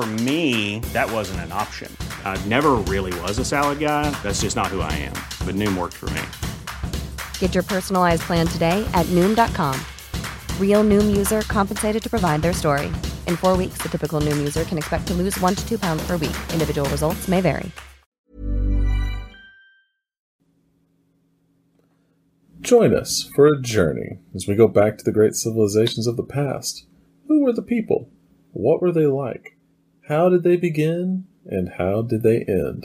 [0.00, 1.94] For me, that wasn't an option.
[2.24, 4.10] I never really was a salad guy.
[4.22, 5.12] That's just not who I am.
[5.44, 6.22] But Noom worked for me.
[7.38, 9.78] Get your personalized plan today at Noom.com.
[10.58, 12.86] Real Noom user compensated to provide their story.
[13.26, 16.02] In four weeks, the typical Noom user can expect to lose one to two pounds
[16.06, 16.36] per week.
[16.54, 17.70] Individual results may vary.
[22.62, 26.22] Join us for a journey as we go back to the great civilizations of the
[26.22, 26.86] past.
[27.28, 28.08] Who were the people?
[28.52, 29.58] What were they like?
[30.10, 31.26] How did they begin?
[31.46, 32.84] And how did they end?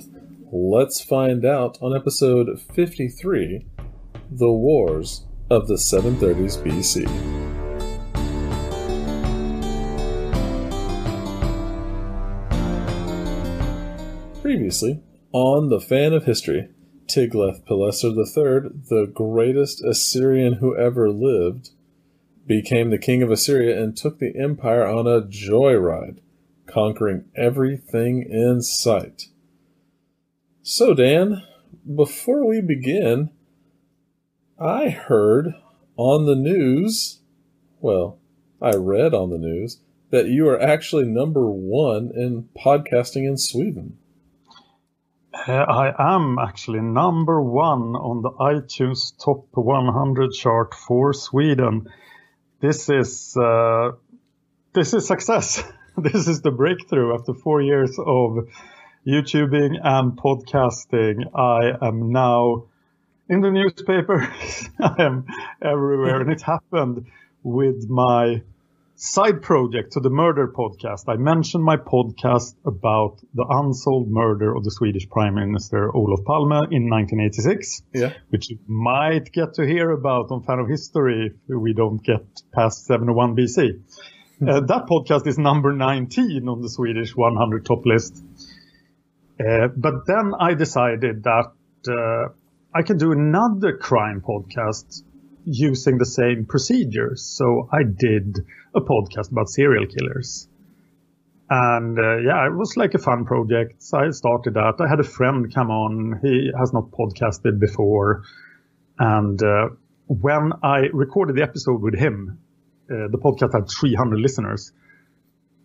[0.52, 3.66] Let's find out on episode 53
[4.30, 7.08] The Wars of the 730s BC.
[14.44, 16.70] Previously, on The Fan of History,
[17.08, 21.72] Tiglath-Pileser III, the greatest Assyrian who ever lived,
[22.46, 26.20] became the king of Assyria and took the empire on a joyride,
[26.68, 29.28] conquering everything in sight.
[30.64, 31.44] So, Dan,
[31.96, 33.30] before we begin,
[34.60, 35.54] I heard
[35.98, 37.20] on the news,
[37.80, 38.20] well,
[38.62, 39.80] I read on the news,
[40.12, 43.98] that you are actually number one in podcasting in Sweden.
[45.34, 51.88] Uh, I am actually number one on the iTunes Top 100 chart for Sweden.
[52.62, 53.92] This is uh,
[54.74, 55.62] this is success.
[55.98, 58.50] this is the breakthrough after four years of
[59.08, 61.24] YouTubing and podcasting.
[61.36, 62.66] I am now
[63.30, 64.70] in the newspapers.
[64.80, 65.26] I am
[65.62, 67.06] everywhere, and it happened
[67.44, 68.42] with my
[68.96, 71.04] side project to the murder podcast.
[71.08, 76.72] I mentioned my podcast about the unsolved murder of the Swedish Prime Minister Olof Palme
[76.72, 78.14] in 1986, Yeah.
[78.30, 82.24] which you might get to hear about on Fan of History if we don't get
[82.54, 83.82] past 701 BC.
[84.42, 88.22] Uh, that podcast is number 19 on the Swedish 100 top list.
[89.40, 91.52] Uh, but then I decided that
[91.88, 92.34] uh,
[92.74, 95.04] I can do another crime podcast
[95.46, 97.22] using the same procedures.
[97.24, 98.40] So I did
[98.74, 100.50] a podcast about serial killers.
[101.50, 103.82] And uh, yeah, it was like a fun project.
[103.82, 104.76] So I started that.
[104.80, 106.20] I had a friend come on.
[106.22, 108.24] He has not podcasted before.
[108.98, 109.70] And uh,
[110.08, 112.40] when I recorded the episode with him,
[112.90, 114.72] uh, the podcast had 300 listeners.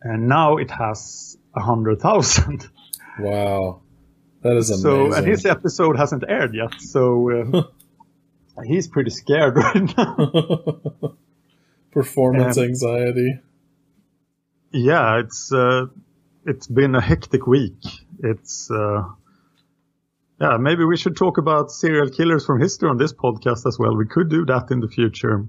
[0.03, 2.69] And now it has 100,000.
[3.19, 3.83] Wow.
[4.43, 5.13] That is amazing.
[5.13, 6.81] So, and his episode hasn't aired yet.
[6.81, 7.63] So uh,
[8.65, 10.81] he's pretty scared right now.
[11.91, 13.41] Performance Um, anxiety.
[14.73, 15.87] Yeah, it's uh,
[16.47, 17.83] it's been a hectic week.
[18.23, 19.03] It's uh,
[20.41, 23.95] yeah, maybe we should talk about serial killers from history on this podcast as well.
[23.97, 25.47] We could do that in the future.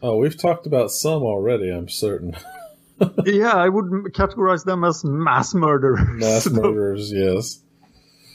[0.00, 2.36] Oh, we've talked about some already, I'm certain.
[3.24, 6.00] yeah, I would categorize them as mass murderers.
[6.20, 7.60] Mass murderers, yes.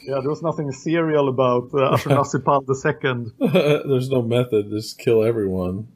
[0.05, 2.67] yeah, there was nothing serial about uh, Ashurnasirpal
[3.45, 3.81] II.
[3.87, 5.87] There's no method, just kill everyone.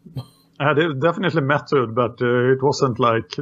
[0.60, 3.36] Uh, there was definitely method, but uh, it wasn't like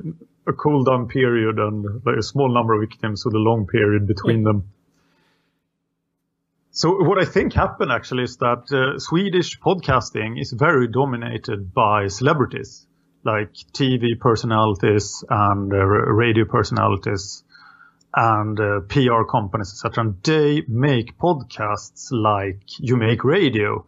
[0.48, 4.08] a cool down period and like a small number of victims with a long period
[4.08, 4.70] between them.
[6.78, 12.08] So what I think happened actually is that uh, Swedish podcasting is very dominated by
[12.08, 12.86] celebrities,
[13.24, 17.46] like TV personalities and uh, radio personalities
[18.14, 20.04] and uh, PR companies, etc.
[20.04, 23.86] And they make podcasts like you make radio.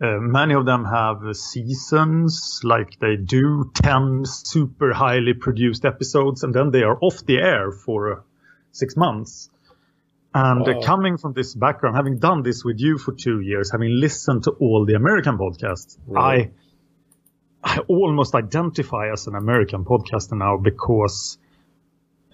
[0.00, 6.54] Uh, many of them have seasons, like they do 10 super highly produced episodes, and
[6.54, 8.20] then they are off the air for uh,
[8.72, 9.50] six months.
[10.34, 13.98] And uh, coming from this background, having done this with you for two years, having
[13.98, 16.52] listened to all the American podcasts, Right.
[17.64, 21.38] I I almost identify as an American podcaster now because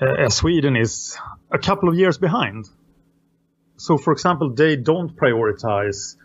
[0.00, 1.16] uh, Sweden is
[1.50, 2.66] a couple of years behind.
[3.76, 6.16] so for example, they don't prioritize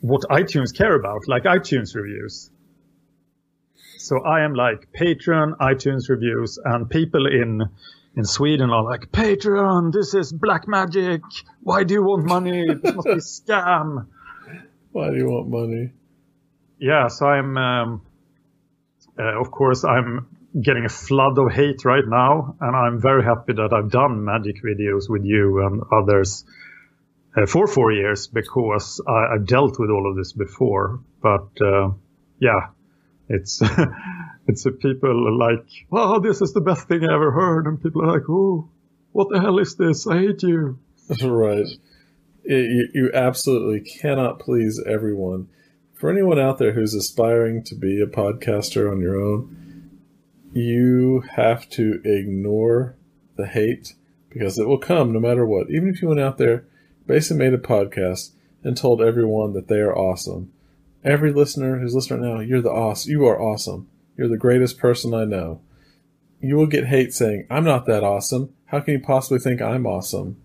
[0.00, 2.50] what iTunes care about, like iTunes reviews.
[3.98, 7.62] So I am like Patreon, iTunes reviews, and people in
[8.16, 9.92] in Sweden are like Patreon.
[9.92, 11.22] This is black magic.
[11.62, 12.66] Why do you want money?
[12.66, 13.14] This must be
[13.52, 14.06] scam.
[14.92, 15.92] Why do you want money?
[16.78, 18.02] Yeah, so I'm, um,
[19.18, 20.26] uh, of course, I'm
[20.60, 24.62] getting a flood of hate right now, and I'm very happy that I've done magic
[24.62, 26.44] videos with you and others
[27.36, 31.00] uh, for four years because I, have dealt with all of this before.
[31.22, 31.92] But uh,
[32.38, 32.68] yeah,
[33.32, 33.60] it's
[34.46, 38.12] it's people like, oh, this is the best thing I ever heard," and people are
[38.12, 38.68] like, "Oh,
[39.12, 40.06] what the hell is this?
[40.06, 40.78] I hate you."
[41.22, 41.66] right.
[42.44, 45.48] It, you, you absolutely cannot please everyone.
[45.94, 50.00] For anyone out there who's aspiring to be a podcaster on your own,
[50.52, 52.96] you have to ignore
[53.36, 53.94] the hate
[54.28, 55.70] because it will come no matter what.
[55.70, 56.64] Even if you went out there,
[57.06, 58.32] basically made a podcast
[58.64, 60.52] and told everyone that they are awesome.
[61.04, 63.10] Every listener who's listening now, you're the awesome.
[63.10, 63.88] You are awesome.
[64.16, 65.60] You're the greatest person I know.
[66.40, 68.54] You will get hate saying, "I'm not that awesome.
[68.66, 70.36] How can you possibly think I'm awesome?"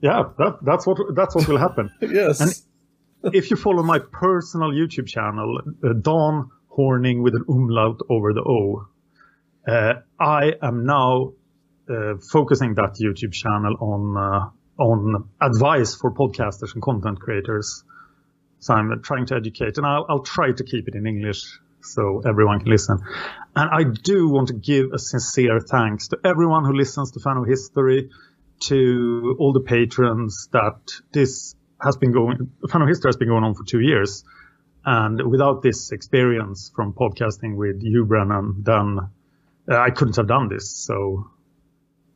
[0.00, 1.90] Yeah, that, that's what that's what will happen.
[2.00, 2.40] yes.
[2.40, 8.32] And if you follow my personal YouTube channel, uh, Dan Hörning with an umlaut over
[8.32, 8.86] the O,
[9.66, 11.32] uh, I am now
[11.90, 14.50] uh, focusing that YouTube channel on uh,
[14.82, 17.82] on advice for podcasters and content creators.
[18.60, 21.42] So I'm trying to educate, and I'll, I'll try to keep it in English
[21.80, 22.98] so everyone can listen.
[23.54, 27.36] And I do want to give a sincere thanks to everyone who listens to Fan
[27.36, 28.10] of History,
[28.60, 33.44] to all the patrons that this has been going, Fan of History has been going
[33.44, 34.24] on for two years.
[34.84, 38.98] And without this experience from podcasting with you, Brennan, then
[39.70, 40.70] uh, I couldn't have done this.
[40.70, 41.30] So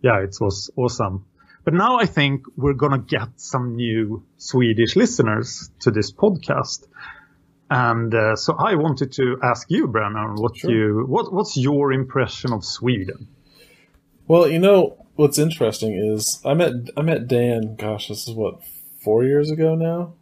[0.01, 1.27] yeah, it was awesome.
[1.65, 6.87] But now I think we're going to get some new Swedish listeners to this podcast.
[7.71, 10.71] And uh, so I wanted to ask you, Brennan, what sure.
[10.71, 13.29] you what what's your impression of Sweden?
[14.29, 17.77] Well, you know what's interesting is I met I met Dan.
[17.77, 18.61] Gosh, this is what
[19.03, 20.15] four years ago now.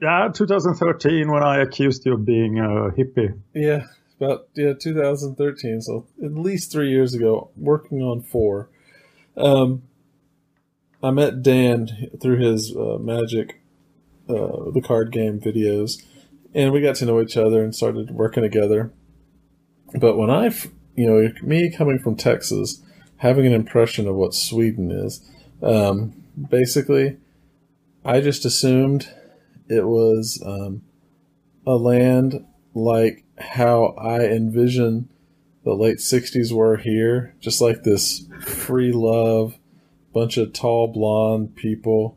[0.00, 3.38] Yeah, 2013 when I accused you of being a hippie.
[3.54, 3.86] Yeah,
[4.20, 5.82] about yeah 2013.
[5.82, 8.70] So at least three years ago, working on four.
[9.36, 9.82] Um,
[11.02, 13.60] I met Dan through his uh, Magic,
[14.28, 16.02] uh, the card game videos,
[16.54, 18.92] and we got to know each other and started working together.
[19.94, 20.52] But when I,
[20.96, 22.82] you know, me coming from Texas,
[23.18, 25.24] having an impression of what Sweden is,
[25.62, 27.16] um, basically,
[28.04, 29.08] I just assumed
[29.68, 30.82] it was um,
[31.66, 35.08] a land like how I envision
[35.64, 39.58] the late 60s were here, just like this free love
[40.12, 42.16] bunch of tall blonde people,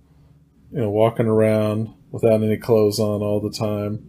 [0.72, 4.06] you know, walking around without any clothes on all the time.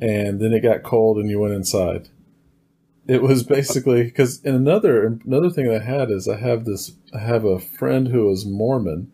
[0.00, 2.08] And then it got cold and you went inside.
[3.06, 7.44] It was basically because another another thing I had is I have this I have
[7.44, 9.10] a friend who is Mormon,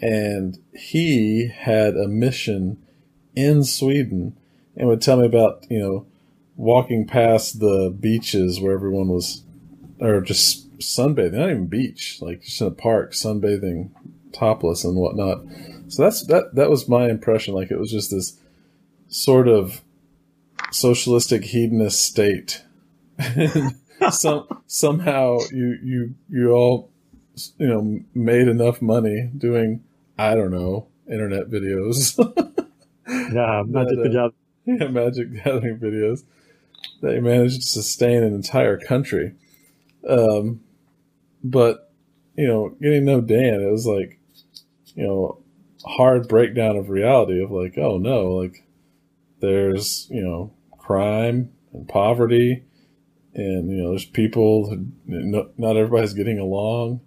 [0.00, 2.78] and he had a mission
[3.34, 4.36] in Sweden
[4.76, 6.06] and would tell me about you know
[6.56, 9.42] walking past the beaches where everyone was
[10.00, 13.90] or just sunbathing, not even beach, like just in a park, sunbathing
[14.32, 15.42] topless and whatnot.
[15.88, 17.54] So that's that that was my impression.
[17.54, 18.38] Like it was just this
[19.08, 19.82] sort of
[20.70, 22.62] socialistic hedonist state.
[24.10, 26.90] Some somehow you you you all
[27.58, 29.82] you know made enough money doing
[30.18, 32.18] I don't know internet videos.
[33.08, 34.30] yeah, magic that, uh,
[34.64, 36.24] Yeah, magic gathering videos
[37.00, 39.34] that you managed to sustain an entire country.
[40.08, 40.60] Um,
[41.50, 41.92] but
[42.36, 44.18] you know, getting to know Dan, it was like,
[44.94, 45.42] you know,
[45.84, 48.66] hard breakdown of reality of like, oh no, like
[49.40, 52.64] there's you know crime and poverty,
[53.34, 54.86] and you know there's people.
[55.06, 57.00] Not everybody's getting along.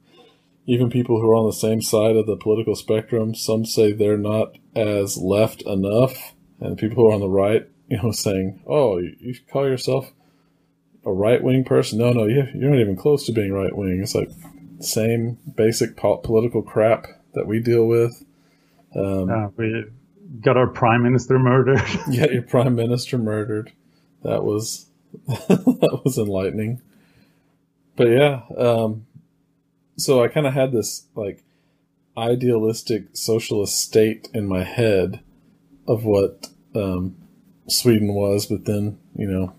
[0.65, 4.17] Even people who are on the same side of the political spectrum, some say they're
[4.17, 8.97] not as left enough, and people who are on the right, you know, saying, "Oh,
[8.97, 10.11] you call yourself
[11.09, 11.99] a right wing person.
[11.99, 13.99] No, no, you, you're not even close to being right wing.
[14.01, 14.29] It's like
[14.79, 18.23] same basic po- political crap that we deal with.
[18.95, 19.85] Um, uh, we
[20.39, 21.81] got our prime minister murdered.
[22.09, 23.73] yeah, your prime minister murdered.
[24.23, 24.85] That was
[25.27, 26.81] that was enlightening.
[27.95, 29.05] But yeah, um,
[29.97, 31.43] so I kind of had this like
[32.17, 35.21] idealistic socialist state in my head
[35.87, 37.15] of what um,
[37.67, 39.53] Sweden was, but then you know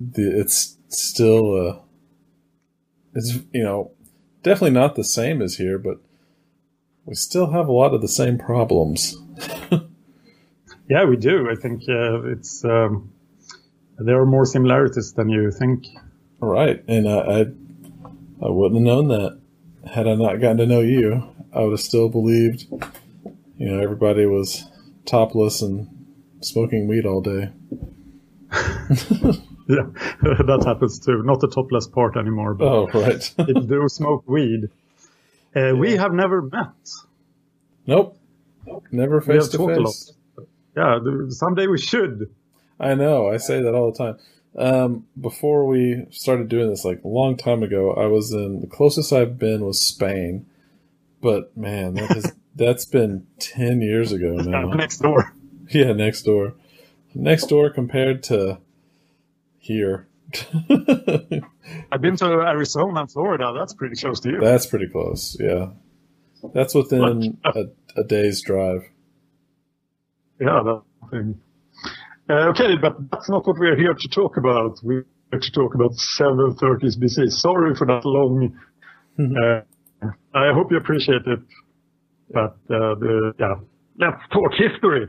[0.00, 1.78] the, it's still uh,
[3.14, 3.90] it's you know
[4.42, 5.98] definitely not the same as here, but
[7.04, 9.16] we still have a lot of the same problems.
[10.88, 11.50] yeah, we do.
[11.50, 13.12] I think uh, it's um,
[13.98, 15.86] there are more similarities than you think.
[16.40, 17.40] Right, and I, I
[18.46, 19.40] I wouldn't have known that
[19.92, 21.24] had I not gotten to know you.
[21.52, 22.66] I would have still believed,
[23.56, 24.64] you know, everybody was
[25.06, 25.88] topless and
[26.40, 27.50] smoking weed all day.
[29.70, 29.84] yeah,
[30.22, 31.22] that happens too.
[31.22, 32.54] Not the topless part anymore.
[32.54, 33.34] But oh, right.
[33.46, 34.70] people do smoke weed.
[35.54, 36.90] Uh, we have never met.
[37.86, 38.18] Nope.
[38.90, 40.12] Never face to face.
[40.74, 42.34] Yeah, someday we should.
[42.80, 43.28] I know.
[43.28, 44.18] I say that all the time.
[44.56, 48.66] Um, before we started doing this, like a long time ago, I was in the
[48.66, 50.46] closest I've been was Spain,
[51.20, 54.70] but man, that that's been ten years ago now.
[54.70, 55.34] next door.
[55.70, 56.54] Yeah, next door.
[57.14, 58.58] Next door compared to
[59.68, 60.08] here.
[61.92, 63.54] I've been to Arizona and Florida.
[63.56, 64.40] That's pretty close to you.
[64.40, 65.36] That's pretty close.
[65.38, 65.70] Yeah,
[66.54, 68.82] that's within a, a day's drive.
[70.40, 71.40] Yeah, that thing.
[72.28, 74.80] Uh, okay, but that's not what we're here to talk about.
[74.82, 77.30] We're here to talk about 730s BC.
[77.30, 78.58] Sorry for that long.
[79.18, 79.34] Mm-hmm.
[79.34, 81.40] Uh, I hope you appreciate it.
[82.30, 83.54] But uh, the, yeah,
[83.98, 85.08] let's talk history.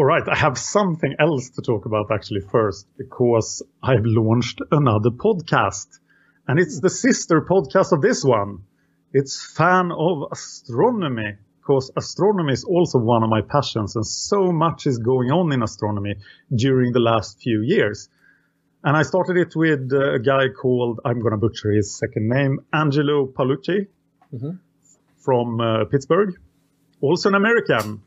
[0.00, 5.10] All right, I have something else to talk about actually first because I've launched another
[5.10, 5.88] podcast.
[6.48, 8.60] And it's the sister podcast of this one.
[9.12, 14.86] It's Fan of Astronomy because astronomy is also one of my passions and so much
[14.86, 16.14] is going on in astronomy
[16.56, 18.08] during the last few years.
[18.82, 22.60] And I started it with a guy called, I'm going to butcher his second name,
[22.72, 23.86] Angelo Palucci
[24.34, 24.52] mm-hmm.
[25.18, 26.38] from uh, Pittsburgh,
[27.02, 28.00] also an American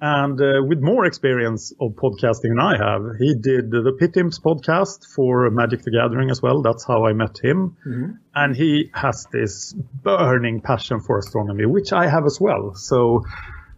[0.00, 3.16] and uh, with more experience of podcasting than I have.
[3.18, 6.62] He did the Pit Imps podcast for Magic the Gathering as well.
[6.62, 7.76] That's how I met him.
[7.86, 8.10] Mm-hmm.
[8.34, 12.74] And he has this burning passion for astronomy, which I have as well.
[12.74, 13.24] So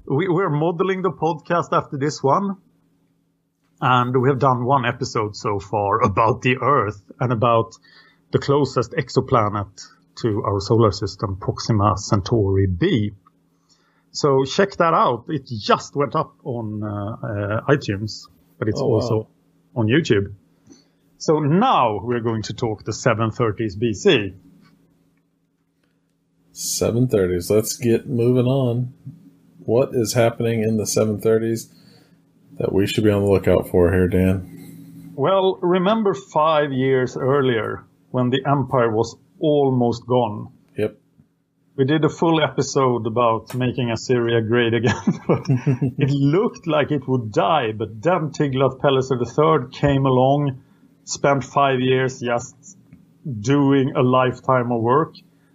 [0.06, 2.56] we, we're modeling the podcast after this one.
[3.80, 7.72] And we have done one episode so far about the Earth and about
[8.30, 9.82] the closest exoplanet
[10.22, 13.12] to our solar system, Proxima Centauri b.
[14.12, 15.24] So check that out.
[15.28, 18.28] It just went up on uh, uh, iTunes,
[18.58, 19.80] but it's oh, also wow.
[19.80, 20.34] on YouTube.
[21.16, 24.34] So now we're going to talk the 730s BC.
[26.52, 27.50] 730s.
[27.50, 28.92] Let's get moving on.
[29.60, 31.72] What is happening in the 730s
[32.58, 35.12] that we should be on the lookout for here, Dan?
[35.14, 40.52] Well, remember five years earlier when the empire was almost gone?
[41.74, 44.94] We did a full episode about making Assyria great again.
[45.98, 50.62] it looked like it would die, but then Tiglath-Pileser III came along,
[51.04, 52.76] spent five years just
[53.40, 55.14] doing a lifetime of work.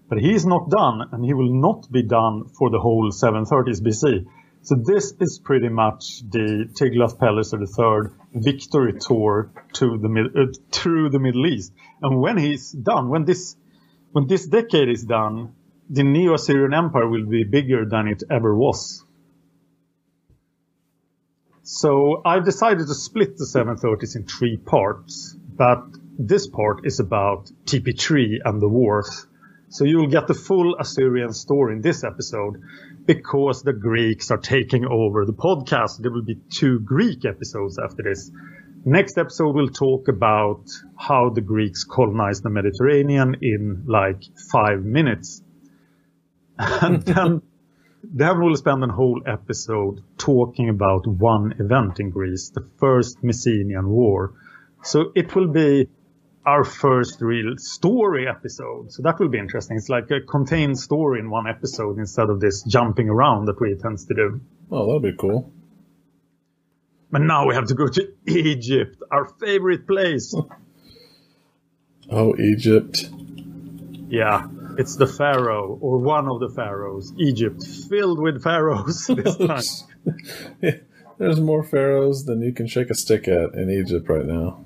[0.09, 4.25] But he's not done, and he will not be done for the whole 730s BC.
[4.63, 11.19] So this is pretty much the Tiglath-Pileser III victory tour to the uh, through the
[11.19, 11.73] Middle East.
[12.01, 13.55] And when he's done, when this
[14.13, 15.53] when this decade is done,
[15.89, 19.03] the Neo-Assyrian Empire will be bigger than it ever was.
[21.63, 25.83] So I've decided to split the 730s in three parts, but
[26.17, 29.27] this part is about TP3 and the wars.
[29.69, 32.61] So you'll get the full Assyrian story in this episode
[33.05, 36.01] because the Greeks are taking over the podcast.
[36.01, 38.31] There will be two Greek episodes after this.
[38.85, 40.63] Next episode, we'll talk about
[40.97, 45.41] how the Greeks colonized the Mediterranean in like five minutes.
[46.59, 47.41] And then,
[48.03, 53.87] then we'll spend a whole episode talking about one event in Greece, the first Messenian
[53.87, 54.33] War.
[54.83, 55.89] So it will be
[56.45, 58.91] our first real story episode.
[58.91, 59.75] So that will be interesting.
[59.75, 63.75] It's like a contained story in one episode instead of this jumping around that we
[63.75, 64.41] tend to do.
[64.71, 65.51] Oh, that'll be cool.
[67.11, 70.33] But now we have to go to Egypt, our favorite place.
[72.09, 73.09] oh, Egypt.
[74.09, 74.47] Yeah.
[74.77, 77.11] It's the pharaoh or one of the pharaohs.
[77.17, 80.81] Egypt filled with pharaohs this time.
[81.17, 84.63] There's more pharaohs than you can shake a stick at in Egypt right now.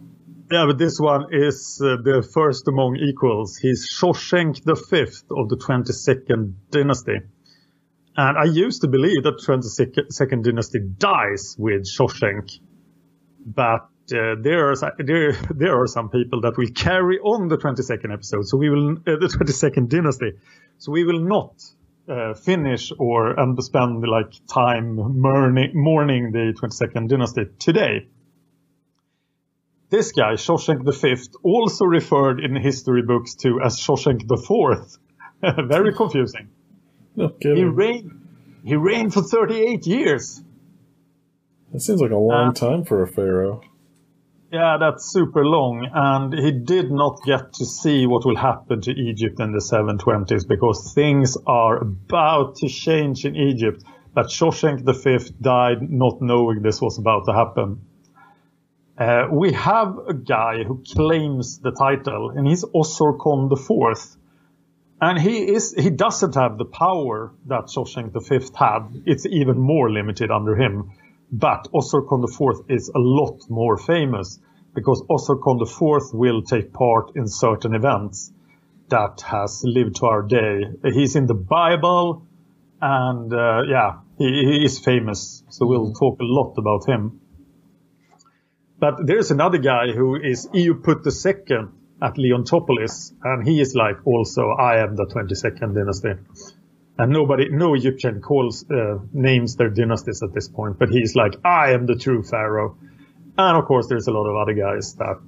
[0.51, 3.55] Yeah, but this one is uh, the first among equals.
[3.55, 7.19] He's Shoshenq the fifth of the 22nd dynasty.
[8.17, 12.59] And I used to believe that 22nd dynasty dies with Shoshenq,
[13.45, 18.13] But uh, there are there there are some people that will carry on the 22nd
[18.13, 18.47] episode.
[18.47, 20.33] So we will uh, the 22nd dynasty.
[20.77, 21.53] So we will not
[22.09, 28.07] uh, finish or and spend like time mourning, mourning the 22nd dynasty today.
[29.89, 34.97] This guy, Shoshenq V, also referred in history books to as Shoshenq IV.
[35.67, 36.49] Very confusing.
[37.15, 38.11] No He reigned.
[38.63, 40.41] He reigned for 38 years.
[41.71, 43.61] That seems like a long Uh, time for a pharaoh.
[44.51, 48.91] Yeah, that's super long, and he did not get to see what will happen to
[48.91, 53.81] Egypt in the 720s because things are about to change in Egypt.
[54.13, 57.85] But Shoshenq V died not knowing this was about to happen.
[58.97, 64.17] Uh, we have a guy who claims the title, and he's Osorkon IV.
[64.99, 69.01] And he is he doesn't have the power that Shoshenq V had.
[69.05, 70.91] It's even more limited under him.
[71.31, 74.39] But Osorkon IV is a lot more famous
[74.75, 78.33] because Osorkon IV will take part in certain events
[78.89, 80.65] that has lived to our day.
[80.83, 82.27] He's in the Bible,
[82.81, 85.43] and uh, yeah, he, he is famous.
[85.49, 87.21] So we'll talk a lot about him.
[88.79, 91.67] But there's another guy who is Iuput II
[92.01, 96.13] at Leontopolis, and he is like also I am the 22nd dynasty.
[97.01, 101.33] And nobody, no Egyptian calls uh, names their dynasties at this point, but he's like
[101.43, 102.77] I am the true pharaoh.
[103.39, 105.19] And of course, there's a lot of other guys that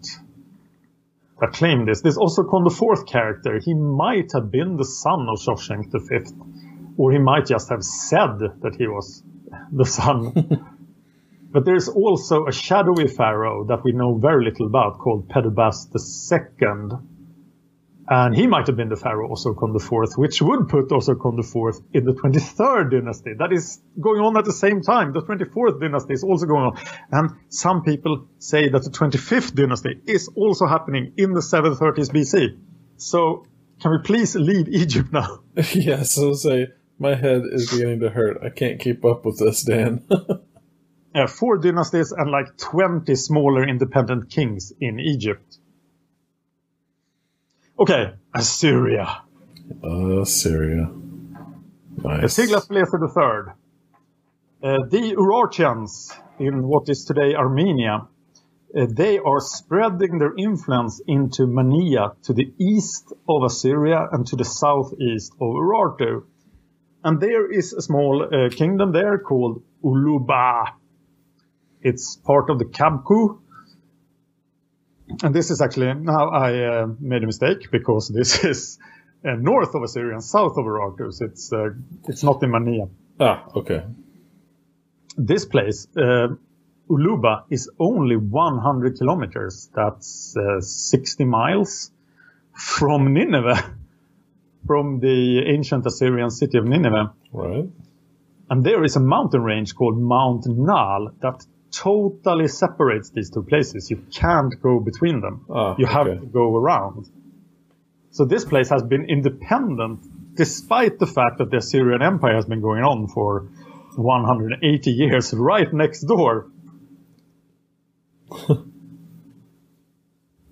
[1.42, 2.02] that claim this.
[2.02, 3.60] There's also Kon the fourth character.
[3.60, 6.36] He might have been the son of Shoshenq the fifth,
[6.96, 9.24] or he might just have said that he was
[9.72, 10.68] the son.
[11.54, 16.98] But there's also a shadowy pharaoh that we know very little about called Pedubast II.
[18.08, 22.04] And he might have been the pharaoh Osorkon IV, which would put Osorkon IV in
[22.04, 23.34] the 23rd dynasty.
[23.38, 25.14] That is going on at the same time.
[25.14, 26.80] The 24th dynasty is also going on.
[27.12, 32.58] And some people say that the 25th dynasty is also happening in the 730s BC.
[32.98, 33.46] So
[33.82, 35.40] can we please leave Egypt now?
[35.74, 36.68] yeah, so say
[37.00, 38.44] my head is beginning to hurt.
[38.44, 40.06] I can't keep up with this, Dan.
[41.16, 45.58] uh, four dynasties and like 20 smaller independent kings in Egypt.
[47.84, 49.24] Okay, Assyria.
[49.84, 50.26] Assyria.
[50.26, 50.92] Syria.
[51.98, 52.38] Nice.
[52.38, 53.54] Tiglath-Pileser III.
[54.64, 58.08] Uh, the Urartians in what is today Armenia,
[58.74, 64.38] uh, they are spreading their influence into Mania to the east of Assyria and to
[64.38, 66.24] the southeast of Urartu.
[67.04, 70.68] And there is a small uh, kingdom there called Uluba.
[71.82, 73.40] It's part of the Kabku.
[75.22, 78.80] And this is actually, now I uh, made a mistake because this is
[79.26, 81.10] uh, north of Assyria and south of Urartu.
[81.22, 81.70] It's, uh,
[82.08, 82.88] it's not in Mania.
[83.20, 83.84] Ah, okay.
[85.18, 86.30] This place, uh,
[86.90, 89.70] Uluba, is only 100 kilometers.
[89.74, 91.92] That's uh, 60 miles
[92.54, 93.76] from Nineveh,
[94.68, 97.14] from the ancient Assyrian city of Nineveh.
[97.32, 97.70] Right.
[98.50, 103.90] And there is a mountain range called Mount Nal that totally separates these two places.
[103.90, 105.46] You can't go between them.
[105.50, 106.20] Ah, you have okay.
[106.20, 107.10] to go around.
[108.12, 112.62] So this place has been independent despite the fact that the Assyrian Empire has been
[112.62, 113.50] going on for
[113.96, 116.52] 180 years right next door.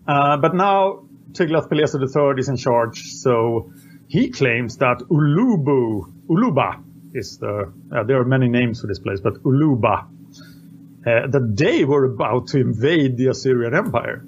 [0.08, 3.72] Uh, but now Tiglath-Pileser III is in charge, so
[4.08, 9.22] he claims that Ulubu, Uluba is the, uh, there are many names for this place,
[9.22, 10.10] but Uluba,
[11.06, 14.20] uh, that they were about to invade the Assyrian Empire.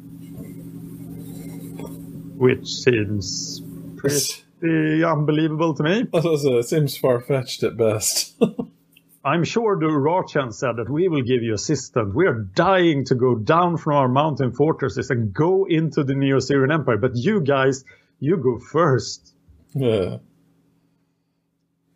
[2.35, 3.61] Which seems
[3.97, 6.07] pretty unbelievable to me.
[6.11, 8.35] That's what I said, It seems far fetched at best.
[9.25, 12.13] I'm sure the Urartians said that we will give you assistance.
[12.13, 16.71] We are dying to go down from our mountain fortresses and go into the Neo-Syrian
[16.71, 16.97] Empire.
[16.97, 17.85] But you guys,
[18.19, 19.33] you go first.
[19.73, 20.17] yeah.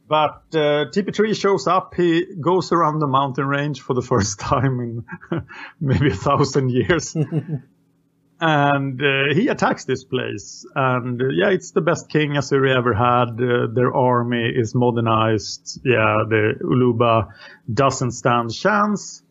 [0.07, 1.93] But uh, TP3 shows up.
[1.95, 5.05] He goes around the mountain range for the first time in
[5.81, 7.15] maybe a thousand years.
[8.39, 10.65] and uh, he attacks this place.
[10.75, 13.41] And uh, yeah, it's the best king Assyria ever had.
[13.41, 15.81] Uh, their army is modernized.
[15.83, 17.33] Yeah, the Uluba
[17.71, 19.23] doesn't stand a chance.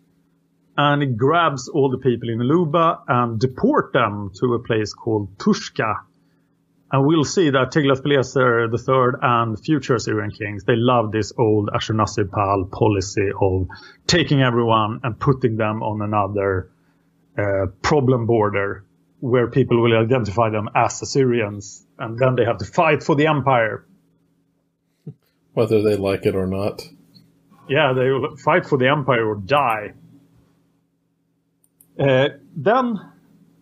[0.76, 5.38] And he grabs all the people in Uluba and deport them to a place called
[5.38, 6.00] Tushka.
[6.92, 12.70] And we'll see that Tiglath-Pileser III and future Syrian kings, they love this old Ashurnasirpal
[12.70, 13.66] policy of
[14.06, 16.70] taking everyone and putting them on another
[17.36, 18.84] uh, problem border
[19.18, 21.84] where people will identify them as Assyrians.
[21.98, 23.84] And then they have to fight for the empire.
[25.54, 26.82] Whether they like it or not.
[27.68, 29.94] Yeah, they will fight for the empire or die.
[31.98, 33.00] Uh, then,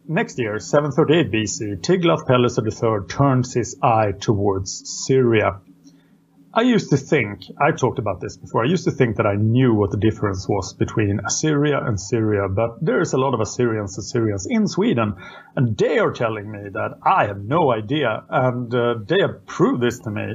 [0.07, 5.61] next year, 738 BC, Tiglath-Pileser III turns his eye towards Syria.
[6.57, 9.35] I used to think, I talked about this before, I used to think that I
[9.35, 13.99] knew what the difference was between Assyria and Syria, but there's a lot of Assyrians
[13.99, 15.15] Assyrians in Sweden,
[15.57, 19.83] and they are telling me that I have no idea, and uh, they have proved
[19.83, 20.35] this to me.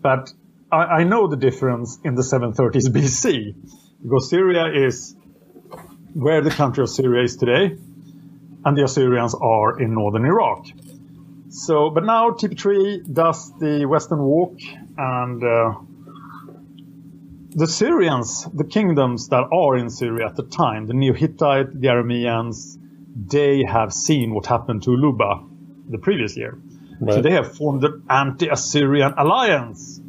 [0.00, 0.32] But
[0.70, 3.54] I, I know the difference in the 730s BC
[4.00, 5.16] because Syria is
[6.14, 7.76] where the country of Syria is today,
[8.64, 10.66] and the Assyrians are in northern Iraq.
[11.48, 14.58] So, but now TP3 does the Western Walk,
[14.96, 15.74] and uh,
[17.50, 22.78] the Syrians, the kingdoms that are in Syria at the time, the Neo-Hittite, the Arameans,
[23.14, 25.44] they have seen what happened to Luba
[25.88, 26.58] the previous year.
[27.00, 27.14] Right.
[27.14, 30.00] So they have formed an anti-Assyrian alliance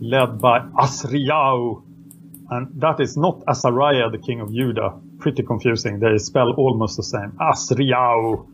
[0.00, 1.82] led by Asriau.
[2.48, 5.00] And that is not Azariah, the king of Judah.
[5.26, 5.98] Pretty confusing.
[5.98, 7.32] They spell almost the same.
[7.40, 8.46] Asriau.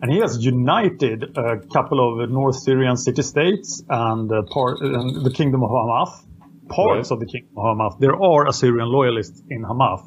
[0.00, 5.62] And he has united a couple of North Syrian city-states and, uh, part, the kingdom
[5.62, 6.24] of Hamath.
[6.70, 7.14] Parts right.
[7.14, 7.98] of the kingdom of Hamath.
[8.00, 10.06] There are Assyrian loyalists in Hamath.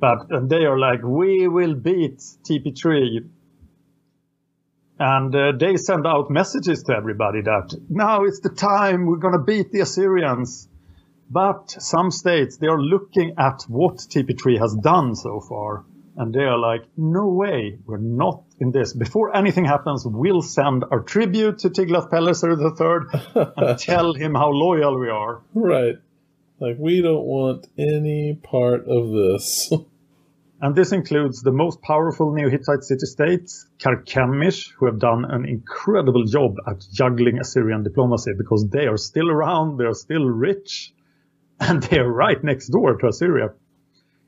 [0.00, 3.28] But and they are like, we will beat TP3.
[4.98, 9.38] And uh, they send out messages to everybody that now it's the time we're going
[9.38, 10.68] to beat the Assyrians.
[11.30, 15.84] But some states, they are looking at what TP3 has done so far.
[16.16, 18.92] And they are like, no way, we're not in this.
[18.92, 24.98] Before anything happens, we'll send our tribute to Tiglath-Pileser III and tell him how loyal
[24.98, 25.40] we are.
[25.54, 25.94] Right.
[26.58, 29.72] Like, we don't want any part of this.
[30.60, 36.56] and this includes the most powerful Neo-Hittite city-states, Carchemish, who have done an incredible job
[36.66, 40.92] at juggling Assyrian diplomacy because they are still around, they are still rich,
[41.60, 43.50] and they are right next door to Assyria.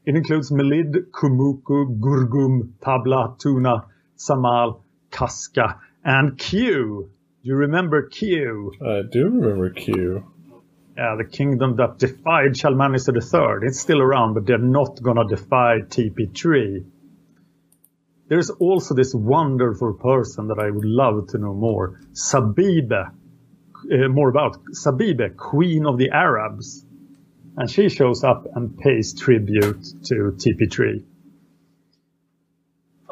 [0.04, 7.10] It includes Melid, Kumuku, Gurgum, Tabla, Tuna, Samal, Kaska, and Q.
[7.42, 8.72] Do you remember Q?
[8.84, 10.24] I do remember Q.
[10.96, 13.66] Yeah, the kingdom that defied Shalmaneser III.
[13.66, 16.84] It's still around, but they're not gonna defy TP3.
[18.28, 22.00] There's also this wonderful person that I would love to know more.
[22.12, 23.10] Zabibe.
[23.90, 26.84] Uh, more about Zabibe, Queen of the Arabs.
[27.56, 31.04] And she shows up and pays tribute to TP3.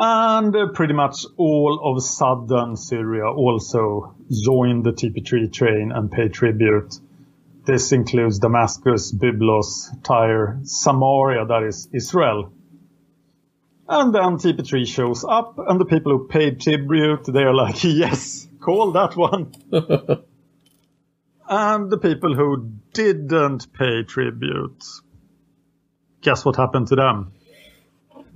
[0.03, 6.33] And uh, pretty much all of southern Syria also joined the TP3 train and paid
[6.33, 6.98] tribute.
[7.66, 12.50] This includes Damascus, Byblos, Tyre, Samaria, that is Israel.
[13.87, 18.48] And then TP3 shows up, and the people who paid tribute, they are like, yes,
[18.59, 19.53] call that one.
[21.50, 24.84] and the people who didn't pay tribute,
[26.22, 27.32] guess what happened to them?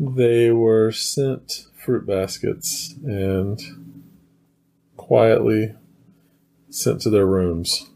[0.01, 3.61] They were sent fruit baskets and
[4.97, 5.75] quietly
[6.71, 7.89] sent to their rooms.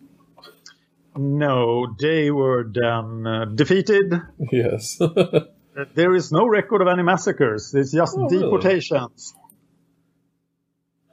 [1.16, 4.14] No, they were then uh, defeated.
[4.52, 5.00] Yes.
[5.94, 7.74] there is no record of any massacres.
[7.74, 9.34] It's just oh, deportations.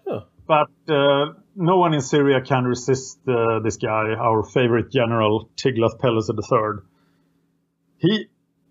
[0.05, 0.19] Really?
[0.19, 0.25] Huh.
[0.47, 6.33] But uh, no one in Syria can resist uh, this guy, our favorite general, Tiglath-Pileser
[6.33, 6.83] III.
[7.97, 8.25] He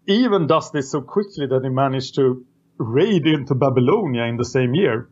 [0.06, 2.44] even does this so quickly that he managed to
[2.76, 5.08] raid into Babylonia in the same year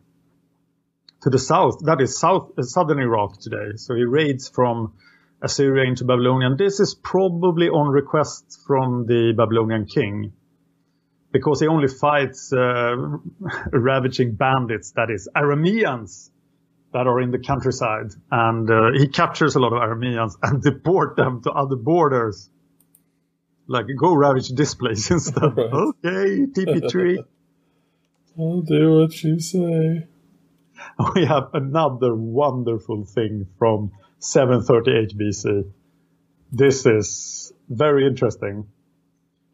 [1.23, 1.79] to the south.
[1.85, 3.77] That is south uh, southern Iraq today.
[3.77, 4.93] So he raids from
[5.41, 6.47] Assyria into Babylonia.
[6.47, 10.33] And this is probably on request from the Babylonian king
[11.31, 12.95] because he only fights uh,
[13.71, 16.29] ravaging bandits, that is Arameans
[16.93, 18.11] that are in the countryside.
[18.31, 22.49] And uh, he captures a lot of Arameans and deport them to other borders
[23.67, 25.57] like go ravage this place instead.
[25.57, 25.73] Right.
[25.73, 27.17] Okay, TP3.
[28.37, 30.07] I'll do what you say.
[31.15, 35.71] We have another wonderful thing from 738 BC.
[36.51, 38.67] This is very interesting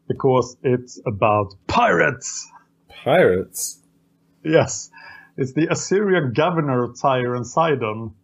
[0.08, 2.48] because it's about pirates.
[3.04, 3.80] Pirates?
[4.42, 4.90] Yes.
[5.36, 8.14] It's the Assyrian governor of Tyre and Sidon,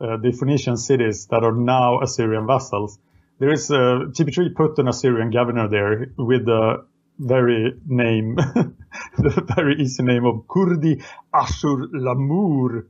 [0.00, 2.98] uh, the Phoenician cities that are now Assyrian vassals
[3.38, 6.86] there is a TP3 put an Assyrian governor there with the
[7.18, 8.36] very name,
[9.18, 12.86] the very easy name of Kurdi Ashur Lamur.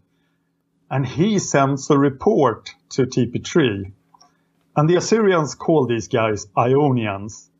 [0.90, 3.92] And he sends a report to TP3.
[4.76, 7.50] And the Assyrians call these guys Ionians,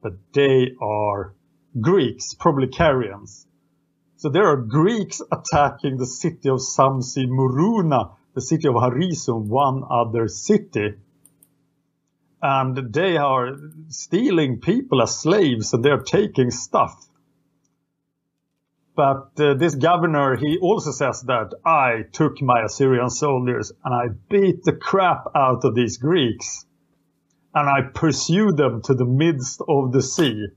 [0.00, 1.34] but they are
[1.80, 3.46] Greeks, probably Carians.
[4.18, 9.82] So there are Greeks attacking the city of Samsi Muruna, the city of Harisum, one
[9.90, 10.94] other city
[12.40, 13.56] and they are
[13.88, 16.94] stealing people as slaves and they're taking stuff.
[18.94, 24.08] But uh, this governor, he also says that I took my Assyrian soldiers and I
[24.28, 26.66] beat the crap out of these Greeks
[27.54, 30.48] and I pursued them to the midst of the sea.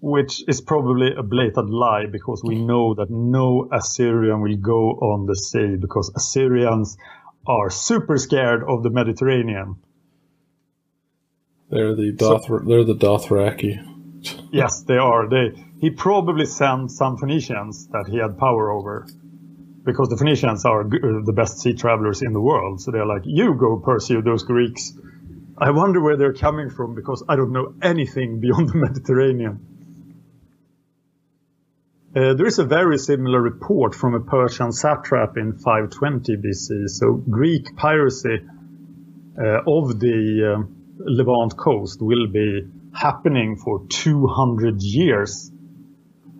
[0.00, 5.26] Which is probably a blatant lie because we know that no Assyrian will go on
[5.26, 6.96] the sea because Assyrians
[7.46, 9.76] are super scared of the Mediterranean.
[11.70, 12.46] They're the Doth.
[12.66, 13.86] they're the Dothraki.
[14.52, 15.30] Yes, they are.
[15.30, 19.06] They he probably sent some Phoenicians that he had power over,
[19.84, 22.80] because the Phoenicians are uh, the best sea travelers in the world.
[22.80, 24.92] So they're like, you go pursue those Greeks.
[25.56, 29.66] I wonder where they're coming from because I don't know anything beyond the Mediterranean.
[32.14, 36.88] Uh, there is a very similar report from a Persian satrap in 520 BC.
[36.88, 38.40] So Greek piracy
[39.38, 45.52] uh, of the um, Levant coast will be happening for 200 years.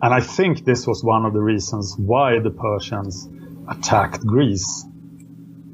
[0.01, 3.29] And I think this was one of the reasons why the Persians
[3.69, 4.85] attacked Greece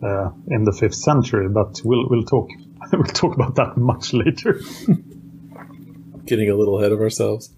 [0.03, 1.49] uh, in the 5th century.
[1.49, 2.49] But we'll, we'll talk
[2.93, 4.61] we'll talk about that much later.
[6.25, 7.51] Getting a little ahead of ourselves.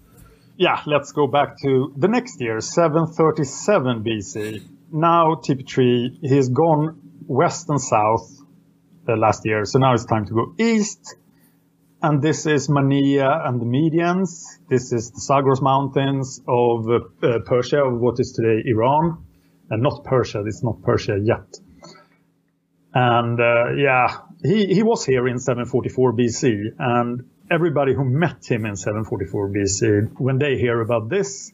[0.60, 4.62] Yeah, let's go back to the next year, 737 BC.
[4.92, 8.30] Now TP3, he's gone west and south
[9.08, 11.16] uh, last year, so now it's time to go east.
[12.02, 14.44] And this is Mania and the Medians.
[14.68, 19.24] This is the Zagros Mountains of uh, Persia, of what is today Iran.
[19.70, 21.56] And not Persia, it's not Persia yet.
[22.92, 24.08] And uh, yeah,
[24.44, 26.74] he, he was here in 744 BC.
[26.78, 31.52] And everybody who met him in 744 BC, when they hear about this,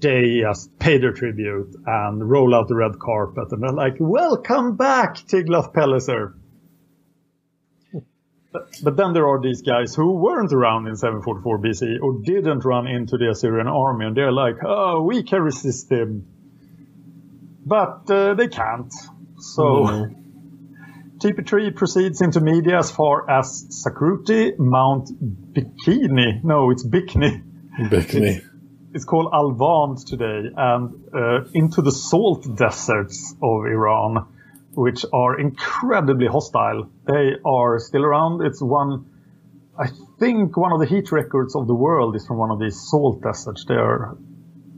[0.00, 4.76] they just pay their tribute and roll out the red carpet and they're like, welcome
[4.76, 6.34] back, Tiglath-Pileser.
[8.82, 12.86] But, then there are these guys who weren't around in 744 BC or didn't run
[12.86, 16.26] into the Assyrian army and they're like, oh, we can resist him.
[17.66, 18.92] But uh, they can't.
[19.38, 20.25] So Mm.
[21.18, 25.08] TP3 proceeds into media as far as Sakruti, Mount
[25.52, 26.44] Bikini.
[26.44, 27.42] No, it's Bikini.
[27.88, 28.44] Bikini.
[28.92, 34.26] It's called Alvand today, and uh, into the salt deserts of Iran,
[34.72, 36.90] which are incredibly hostile.
[37.06, 38.44] They are still around.
[38.44, 39.06] It's one,
[39.78, 42.78] I think, one of the heat records of the world is from one of these
[42.90, 43.64] salt deserts.
[43.66, 44.16] They are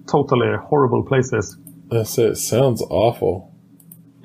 [0.08, 1.56] totally horrible places.
[1.88, 2.36] That's it.
[2.36, 3.54] Sounds awful.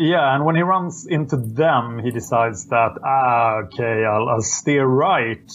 [0.04, 4.86] Yeah, and when he runs into them, he decides that, ah, okay, I'll, I'll steer
[4.86, 5.50] right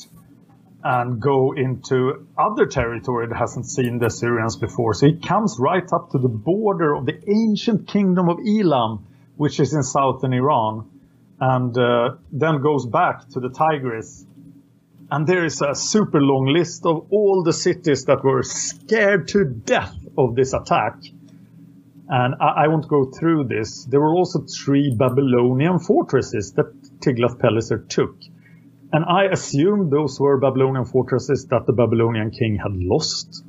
[0.83, 4.95] and go into other territory that hasn't seen the Assyrians before.
[4.95, 9.05] So he comes right up to the border of the ancient kingdom of Elam,
[9.37, 10.89] which is in southern Iran,
[11.39, 14.25] and uh, then goes back to the Tigris.
[15.11, 19.45] And there is a super long list of all the cities that were scared to
[19.45, 20.95] death of this attack.
[22.09, 23.85] And I, I won't go through this.
[23.85, 28.17] There were also three Babylonian fortresses that Tiglath-Pileser took.
[28.93, 33.45] And I assume those were Babylonian fortresses that the Babylonian king had lost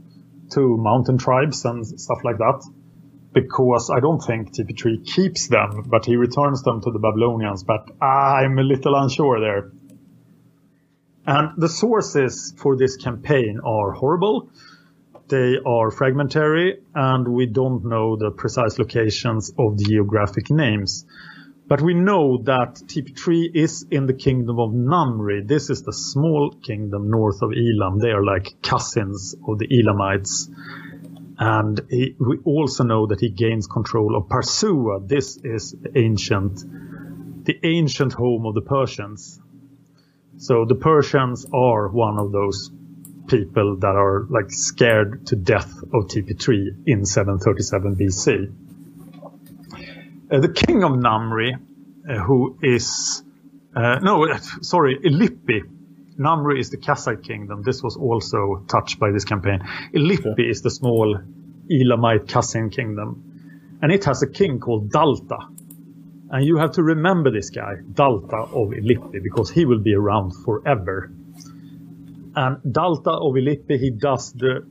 [0.52, 2.70] to mountain tribes and stuff like that.
[3.32, 7.64] Because I don't think TP3 keeps them, but he returns them to the Babylonians.
[7.64, 9.72] But I'm a little unsure there.
[11.26, 14.50] And the sources for this campaign are horrible.
[15.30, 21.06] They are fragmentary, and we don't know the precise locations of the geographic names.
[21.68, 25.48] But we know that TP3 is in the kingdom of Namri.
[25.48, 28.00] This is the small kingdom north of Elam.
[28.00, 30.50] They are like cousins of the Elamites.
[31.38, 35.08] And he, we also know that he gains control of Parsua.
[35.08, 36.60] This is the ancient,
[37.46, 39.40] the ancient home of the Persians.
[40.38, 42.72] So the Persians are one of those
[43.30, 48.54] people that are like scared to death of TP3 in 737 BC.
[50.32, 53.24] Uh, the king of Namri, uh, who is
[53.76, 55.62] uh, no, uh, sorry, Illipi.
[56.18, 57.62] Namri is the Kassite kingdom.
[57.64, 59.60] This was also touched by this campaign.
[59.94, 61.18] Illipi is the small
[61.72, 65.38] Elamite cousin kingdom, and it has a king called Dalta.
[66.32, 70.32] And you have to remember this guy, Dalta of Illipi, because he will be around
[70.32, 71.12] forever.
[72.36, 74.66] And Dalta of Illipi, he does the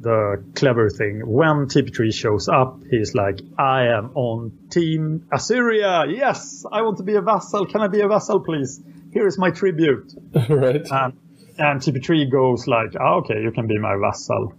[0.00, 1.20] the clever thing.
[1.26, 6.06] When TP3 shows up, he's like, I am on team Assyria.
[6.08, 7.66] Yes, I want to be a vassal.
[7.66, 8.80] Can I be a vassal, please?
[9.12, 10.12] Here is my tribute.
[10.48, 10.80] right.
[10.90, 11.18] And,
[11.58, 14.54] and TP3 goes like, ah, okay, you can be my vassal.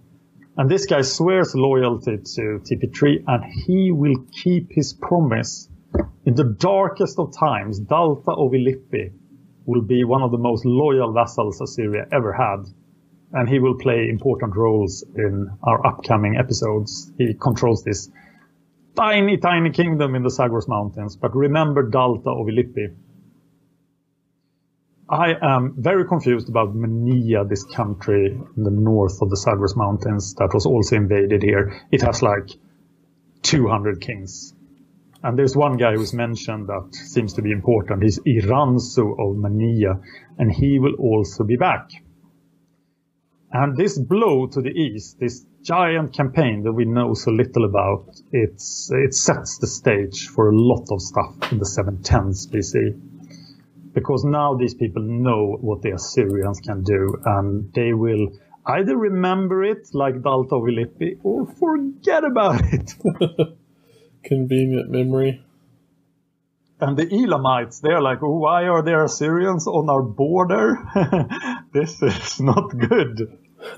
[0.57, 5.67] And this guy swears loyalty to TP3 and he will keep his promise.
[6.25, 9.11] In the darkest of times, Dalta of Illipi
[9.71, 12.65] will be one of the most loyal vassals Assyria ever had
[13.34, 17.12] and he will play important roles in our upcoming episodes.
[17.17, 18.10] He controls this
[18.95, 21.15] tiny, tiny kingdom in the Zagros Mountains.
[21.15, 22.93] But remember Dalta of Illipi.
[25.10, 30.36] I am very confused about Mania, this country in the north of the Zagros Mountains
[30.36, 31.81] that was also invaded here.
[31.91, 32.49] It has like
[33.43, 34.53] 200 kings.
[35.23, 38.01] And there's one guy who's mentioned that seems to be important.
[38.03, 39.99] He's Iranzu of Mania,
[40.39, 41.91] and he will also be back.
[43.51, 48.07] And this blow to the east, this giant campaign that we know so little about,
[48.31, 53.93] it's, it sets the stage for a lot of stuff in the 710s BC.
[53.93, 58.31] Because now these people know what the Assyrians can do, and they will
[58.65, 60.51] either remember it like of
[61.23, 62.93] or forget about it.
[64.23, 65.43] Convenient memory.
[66.79, 70.77] And the Elamites, they're like, oh, why are there Assyrians on our border?
[71.73, 73.38] this is not good.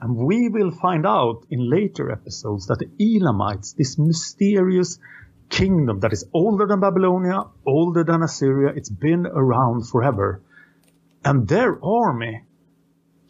[0.00, 4.98] and we will find out in later episodes that the Elamites, this mysterious
[5.48, 10.42] kingdom that is older than Babylonia, older than Assyria, it's been around forever.
[11.24, 12.42] And their army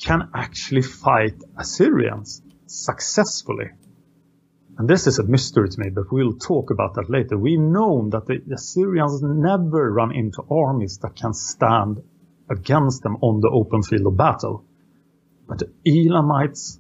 [0.05, 3.71] can actually fight Assyrians successfully.
[4.79, 7.39] And this is a mystery to me, but we'll talk about that later.
[7.39, 12.03] We've known that the Assyrians never run into armies that can stand
[12.51, 14.65] against them on the open field of battle.
[15.49, 16.79] But the Elamites,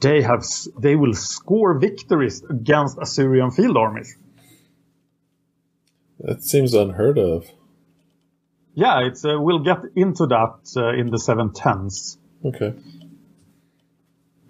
[0.00, 0.44] they have,
[0.78, 4.16] they will score victories against Assyrian field armies.
[6.20, 7.50] That seems unheard of.
[8.74, 12.18] Yeah, it's, uh, we'll get into that uh, in the 710s.
[12.44, 12.74] Okay.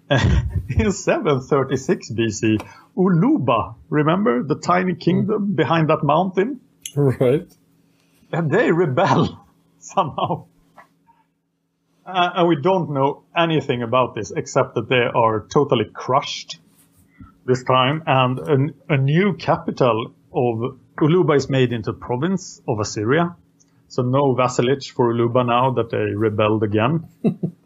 [0.69, 2.65] in 736 BC,
[2.97, 6.61] Uluba, remember the tiny kingdom behind that mountain?
[6.95, 7.47] Right.
[8.31, 9.45] And they rebel
[9.79, 10.45] somehow.
[12.05, 16.59] Uh, and we don't know anything about this except that they are totally crushed
[17.45, 18.01] this time.
[18.07, 23.35] And an, a new capital of Uluba is made into a province of Assyria.
[23.89, 27.07] So no vassalage for Uluba now that they rebelled again.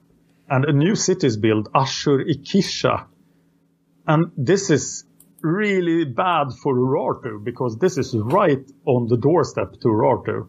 [0.53, 3.07] and a new city is built, Ashur Ikisha.
[4.05, 5.03] And this is
[5.41, 10.47] really bad for Urartu because this is right on the doorstep to Urartu.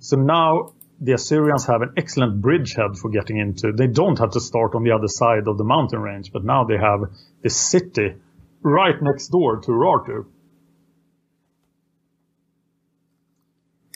[0.00, 3.70] So now the Assyrians have an excellent bridgehead for getting into.
[3.72, 6.64] They don't have to start on the other side of the mountain range, but now
[6.64, 7.02] they have
[7.42, 8.16] the city
[8.62, 10.26] right next door to Urartu.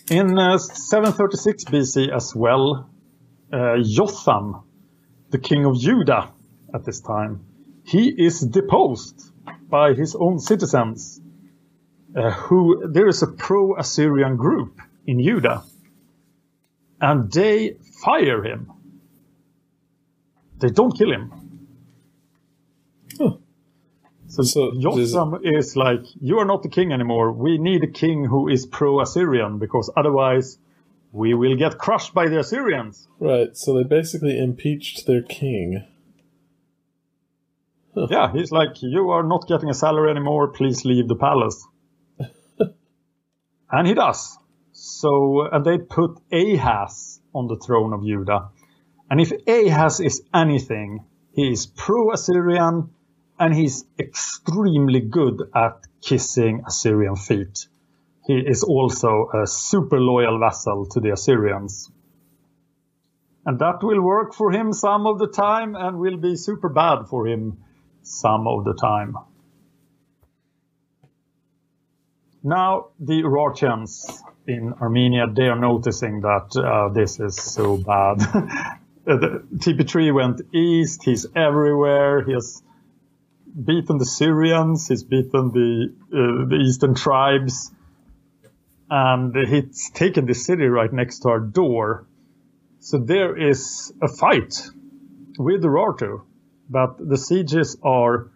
[0.08, 2.88] In uh, 736 BC as well,
[3.52, 4.62] uh, Jotham,
[5.30, 6.32] the king of Judah
[6.74, 7.44] at this time,
[7.84, 9.32] he is deposed
[9.68, 11.20] by his own citizens.
[12.16, 15.62] Uh, who there is a pro-Assyrian group in Judah,
[16.98, 18.72] and they fire him.
[20.58, 21.30] They don't kill him.
[23.18, 23.32] Huh.
[24.28, 27.32] So, So, Jotham is like, you are not the king anymore.
[27.32, 30.56] We need a king who is pro-Assyrian because otherwise
[31.16, 33.08] we will get crushed by the Assyrians.
[33.18, 33.56] Right.
[33.56, 35.82] So they basically impeached their king.
[38.10, 40.48] Yeah, he's like, you are not getting a salary anymore.
[40.48, 41.66] Please leave the palace.
[43.70, 44.36] and he does.
[44.72, 48.50] So, and they put Ahaz on the throne of Judah.
[49.08, 52.90] And if Ahaz is anything, he is pro-Assyrian
[53.38, 57.68] and he's extremely good at kissing Assyrian feet.
[58.26, 61.90] He is also a super loyal vassal to the Assyrians.
[63.44, 67.06] And that will work for him some of the time and will be super bad
[67.08, 67.58] for him
[68.02, 69.16] some of the time.
[72.42, 78.18] Now, the Urartians in Armenia, they are noticing that uh, this is so bad.
[79.04, 82.62] the TP3 went east, he's everywhere, he has
[83.64, 87.72] beaten the Syrians, he's beaten the, uh, the eastern tribes,
[88.88, 92.06] and he's taken the city right next to our door.
[92.80, 94.54] So there is a fight
[95.38, 96.22] with Urartu,
[96.68, 98.30] but the sieges are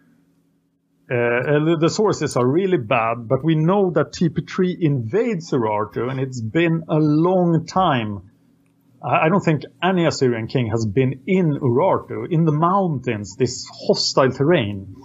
[1.09, 6.39] uh, the sources are really bad, but we know that TP3 invades Urartu, and it's
[6.39, 8.29] been a long time.
[9.03, 14.31] I don't think any Assyrian king has been in Urartu, in the mountains, this hostile
[14.31, 14.95] terrain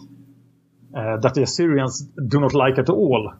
[0.95, 3.33] uh, that the Assyrians do not like at all.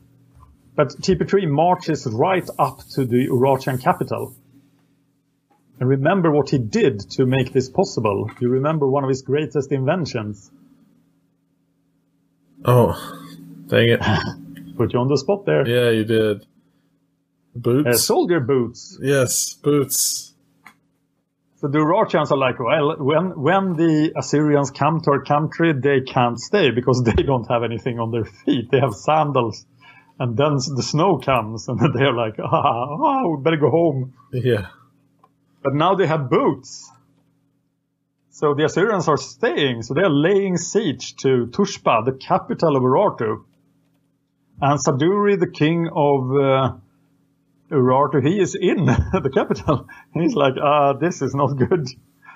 [0.77, 4.35] But TP3 marches right up to the Urartian capital.
[5.81, 8.31] And remember what he did to make this possible.
[8.41, 10.51] You remember one of his greatest inventions.
[12.65, 12.95] Oh,
[13.67, 14.01] dang it.
[14.77, 15.67] Put you on the spot there.
[15.67, 16.47] yeah, you did.
[17.55, 17.89] Boots?
[17.89, 18.99] Uh, soldier boots.
[19.01, 20.35] yes, boots.
[21.59, 26.03] So the Urartians are like, well, when when the Assyrians come to our country, they
[26.03, 28.71] can't stay because they don't have anything on their feet.
[28.71, 29.65] They have sandals
[30.19, 34.15] And then the snow comes, and they're like, ah, ah, we better go home.
[34.33, 34.69] Yeah.
[35.63, 36.91] But now they have boots.
[38.31, 42.83] So the Assyrians are staying, so they are laying siege to Tushpa, the capital of
[42.83, 43.45] Urartu.
[44.61, 46.77] And Saduri, the king of uh,
[47.71, 49.89] Urartu, he is in the capital.
[50.13, 51.89] He's like, ah, this is not good.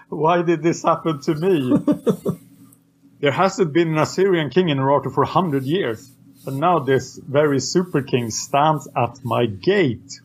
[0.09, 1.79] Why did this happen to me?
[3.21, 6.11] there hasn't been an Assyrian king in Urartu for a hundred years.
[6.47, 10.21] And now this very super king stands at my gate.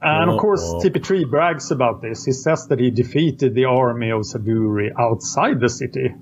[0.00, 2.24] And of course, TP3 brags about this.
[2.24, 6.14] He says that he defeated the army of Saduri outside the city.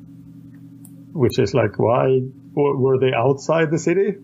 [1.13, 2.21] Which is like, why
[2.55, 4.17] were they outside the city?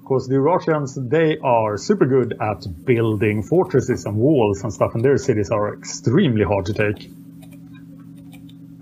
[0.00, 5.02] Because the Urartians, they are super good at building fortresses and walls and stuff, and
[5.02, 7.10] their cities are extremely hard to take.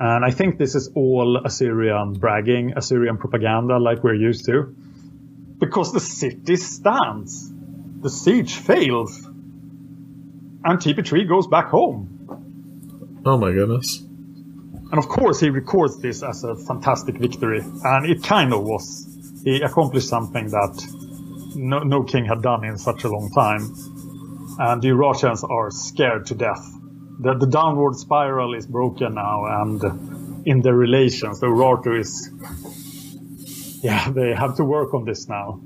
[0.05, 4.75] And I think this is all Assyrian bragging, Assyrian propaganda like we're used to.
[5.61, 7.53] Because the city stands.
[8.01, 9.25] The siege fails
[10.65, 13.21] and TP3 goes back home.
[13.25, 14.01] Oh my goodness.
[14.01, 17.61] And of course, he records this as a fantastic victory.
[17.61, 19.07] And it kind of was.
[19.45, 20.85] He accomplished something that
[21.55, 23.73] no, no king had done in such a long time.
[24.59, 26.82] And the Urartians are scared to death.
[27.21, 32.31] The, the downward spiral is broken now, and in the relations, the Urartu is.
[33.83, 35.61] Yeah, they have to work on this now.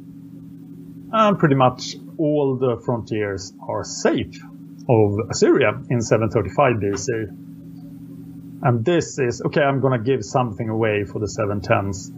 [1.12, 4.38] And pretty much all the frontiers are safe
[4.88, 7.46] of Assyria in 735 BC.
[8.62, 12.10] And this is, okay, I'm going to give something away for the 710s.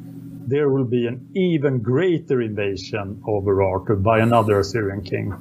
[0.49, 5.35] There will be an even greater invasion of Urartu by another Assyrian king.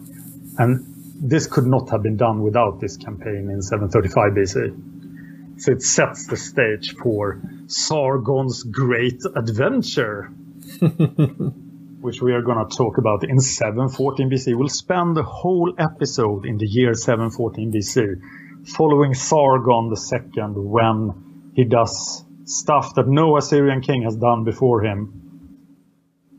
[0.57, 5.61] And this could not have been done without this campaign in 735 BC.
[5.61, 10.31] So it sets the stage for Sargon's great adventure.
[11.99, 14.57] which we are going to talk about in 714 BC.
[14.57, 21.65] We'll spend the whole episode in the year 714 BC, following Sargon II when he
[21.65, 25.49] does stuff that no Assyrian king has done before him.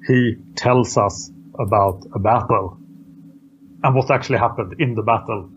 [0.06, 2.78] He tells us about a battle
[3.82, 5.50] and what actually happened in the battle.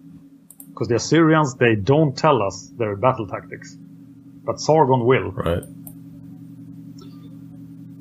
[0.70, 3.76] Because the Assyrians, they don't tell us their battle tactics,
[4.46, 5.32] but Sargon will.
[5.32, 5.64] Right.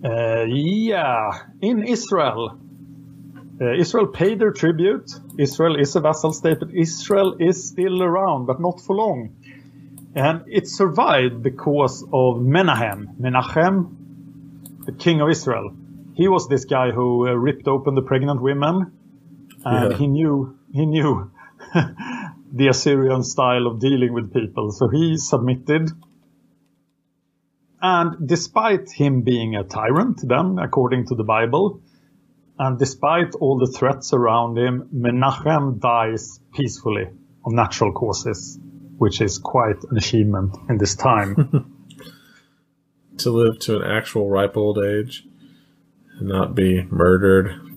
[0.02, 2.58] Uh, yeah, in Israel,
[3.60, 5.10] uh, Israel paid their tribute.
[5.38, 9.36] Israel is a vassal state, but Israel is still around, but not for long.
[10.14, 15.74] And it survived because of Menahem, Menachem, the king of Israel.
[16.14, 18.92] He was this guy who uh, ripped open the pregnant women,
[19.64, 19.98] and yeah.
[19.98, 21.30] he knew he knew
[22.52, 25.90] the Assyrian style of dealing with people, so he submitted
[27.82, 31.80] and despite him being a tyrant, then, according to the Bible,
[32.58, 37.08] and despite all the threats around him, Menachem dies peacefully
[37.44, 38.58] of natural causes,
[38.98, 41.74] which is quite an achievement in this time.
[43.18, 45.24] to live to an actual ripe old age
[46.18, 47.69] and not be murdered.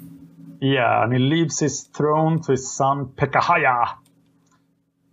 [0.64, 3.97] Yeah, and he leaves his throne to his son Pekahiah,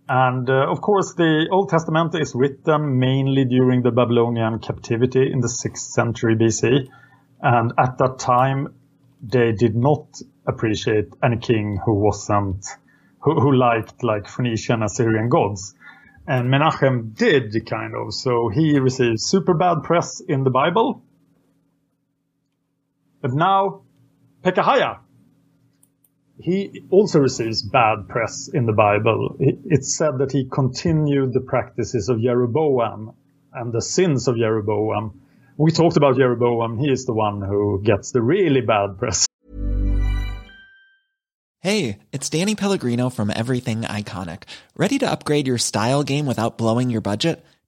[0.07, 5.39] and uh, of course, the Old Testament is written mainly during the Babylonian captivity in
[5.39, 6.89] the 6th century BC.
[7.41, 8.75] And at that time,
[9.21, 12.65] they did not appreciate any king who wasn't,
[13.19, 15.75] who, who liked like Phoenician Assyrian gods.
[16.27, 18.13] And Menachem did kind of.
[18.13, 21.03] So he received super bad press in the Bible.
[23.21, 23.83] But now,
[24.43, 24.99] Pekahiah,
[26.39, 29.35] he also receives bad press in the Bible.
[29.39, 33.13] It's said that he continued the practices of Jeroboam
[33.53, 35.21] and the sins of Jeroboam.
[35.57, 36.79] We talked about Jeroboam.
[36.79, 39.27] He is the one who gets the really bad press.
[41.59, 44.43] Hey, it's Danny Pellegrino from Everything Iconic.
[44.75, 47.45] Ready to upgrade your style game without blowing your budget?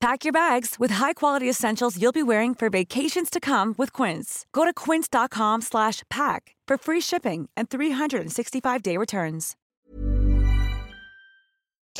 [0.00, 4.46] Pack your bags with high-quality essentials you'll be wearing for vacations to come with Quince.
[4.52, 9.56] Go to quince.com/pack for free shipping and 365-day returns.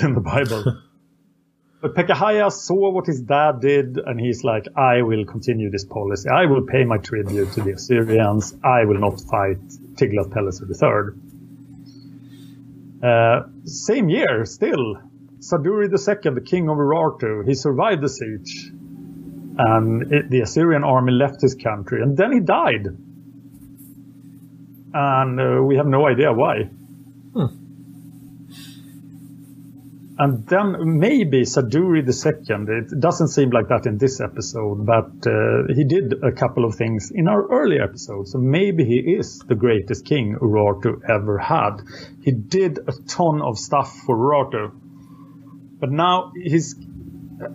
[0.03, 0.65] in the Bible.
[1.83, 6.29] but Pekahiah saw what his dad did, and he's like, I will continue this policy.
[6.29, 8.55] I will pay my tribute to the Assyrians.
[8.65, 9.59] I will not fight
[9.97, 11.15] Tiglath-Pileser III.
[13.03, 14.97] Uh, same year, still,
[15.41, 18.71] Saduri II, the king of Urartu, he survived the siege.
[19.59, 22.87] And it, the Assyrian army left his country, and then he died.
[24.93, 26.71] And uh, we have no idea why.
[30.21, 35.73] And then maybe Saduri II, it doesn't seem like that in this episode, but uh,
[35.75, 38.33] he did a couple of things in our early episodes.
[38.33, 41.81] So maybe he is the greatest king Urartu ever had.
[42.23, 44.73] He did a ton of stuff for Urartu.
[45.81, 46.77] But now he's,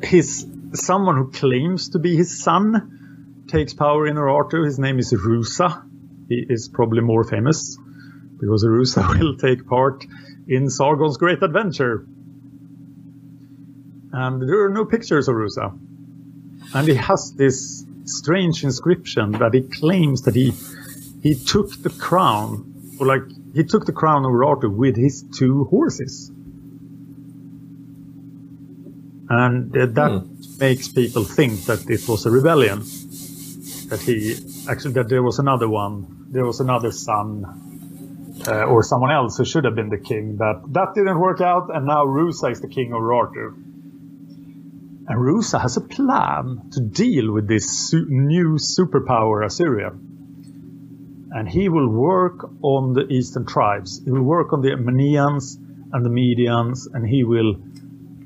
[0.04, 4.66] he's someone who claims to be his son, takes power in Urartu.
[4.66, 5.84] His name is Rusa.
[6.28, 7.78] He is probably more famous
[8.40, 10.06] because Rusa will take part
[10.48, 12.08] in Sargon's Great Adventure
[14.16, 15.78] and there are no pictures of Rusa.
[16.74, 20.54] And he has this strange inscription that he claims that he
[21.22, 23.24] he took the crown, or like
[23.54, 26.32] he took the crown of Urartu with his two horses.
[29.30, 30.60] And uh, that Hmm.
[30.60, 32.80] makes people think that it was a rebellion.
[33.90, 34.36] That he
[34.70, 37.46] actually that there was another one, there was another son
[38.48, 40.36] uh, or someone else who should have been the king.
[40.38, 43.54] But that didn't work out, and now Rusa is the king of Urartu.
[45.08, 49.92] And Rusa has a plan to deal with this su- new superpower Assyria.
[51.32, 54.02] And he will work on the eastern tribes.
[54.04, 55.58] He will work on the Mannaeans
[55.94, 57.56] and the Medians, and he will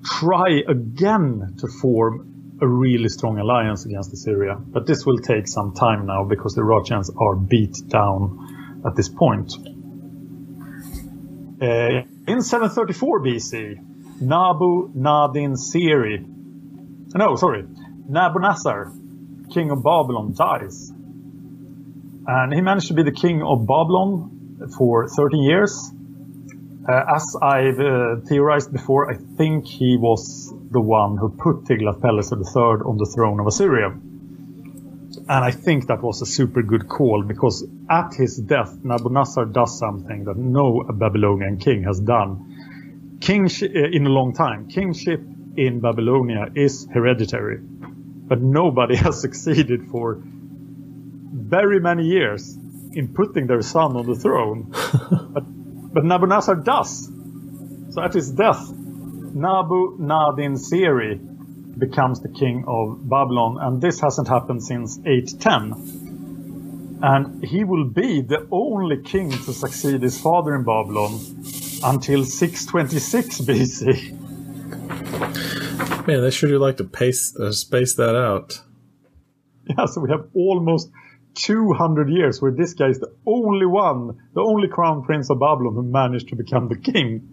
[0.10, 4.56] try again to form a really strong alliance against Assyria.
[4.60, 9.10] But this will take some time now because the Rajans are beat down at this
[9.10, 9.54] point.
[11.62, 16.26] Uh, in 734 BC, Nabu Nadin Siri
[17.16, 17.64] no, sorry.
[18.10, 20.92] Nabonassar, king of Babylon, dies.
[22.28, 25.92] And he managed to be the king of Babylon for 13 years.
[26.90, 32.38] Uh, as I've uh, theorized before, I think he was the one who put Tiglath-Pileser
[32.38, 33.90] III on the throne of Assyria.
[33.90, 39.78] And I think that was a super good call because at his death, Nabonassar does
[39.78, 44.68] something that no Babylonian king has done kingship uh, in a long time.
[44.68, 45.22] Kingship
[45.58, 52.58] in Babylonia is hereditary, but nobody has succeeded for very many years
[52.94, 54.74] in putting their son on the throne.
[55.94, 57.10] but, Nabonassar does.
[57.94, 61.20] So at his death, Nabu Nadin Seri
[61.78, 67.00] becomes the king of Babylon, and this hasn't happened since 810.
[67.02, 71.20] And he will be the only king to succeed his father in Babylon
[71.84, 74.12] until 626 BC.
[76.08, 78.62] Man, they sure do like to pace, uh, space that out.
[79.66, 80.90] Yeah, so we have almost
[81.36, 85.76] 200 years where this guy is the only one, the only crown prince of Babylon
[85.76, 87.28] who managed to become the king.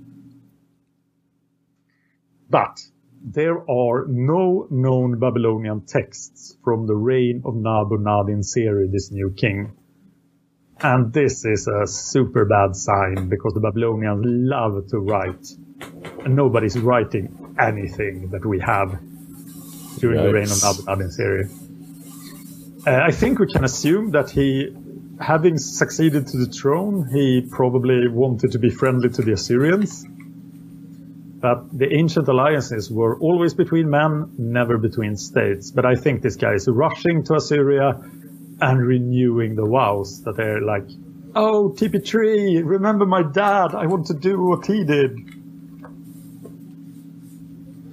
[2.49, 2.79] But
[3.23, 9.33] there are no known Babylonian texts from the reign of Nabu Nadin Seri, this new
[9.33, 9.73] king.
[10.81, 15.47] And this is a super bad sign because the Babylonians love to write.
[16.25, 19.01] And nobody's writing anything that we have
[19.99, 21.66] during the reign of Yikes.
[22.87, 24.73] Uh, I think we can assume that he,
[25.21, 30.05] having succeeded to the throne, he probably wanted to be friendly to the Assyrians.
[30.07, 35.73] But the ancient alliances were always between men, never between states.
[35.73, 38.01] But I think this guy is rushing to Assyria
[38.61, 40.89] and renewing the vows that they're like,
[41.35, 43.75] oh, TP3, remember my dad.
[43.75, 45.11] I want to do what he did.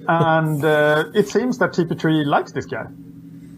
[0.06, 2.86] And uh, it seems that TP3 likes this guy.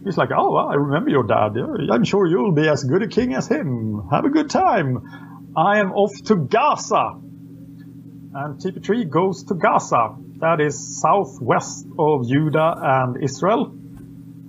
[0.07, 1.57] He's like, oh, well, I remember your dad.
[1.91, 4.07] I'm sure you'll be as good a king as him.
[4.13, 5.53] Have a good time.
[5.57, 7.19] I am off to Gaza.
[7.19, 10.15] And TP3 goes to Gaza.
[10.39, 13.75] that is southwest of Judah and Israel.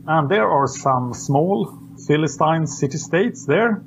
[0.06, 1.74] And there are some small
[2.06, 3.82] Philistine city-states there.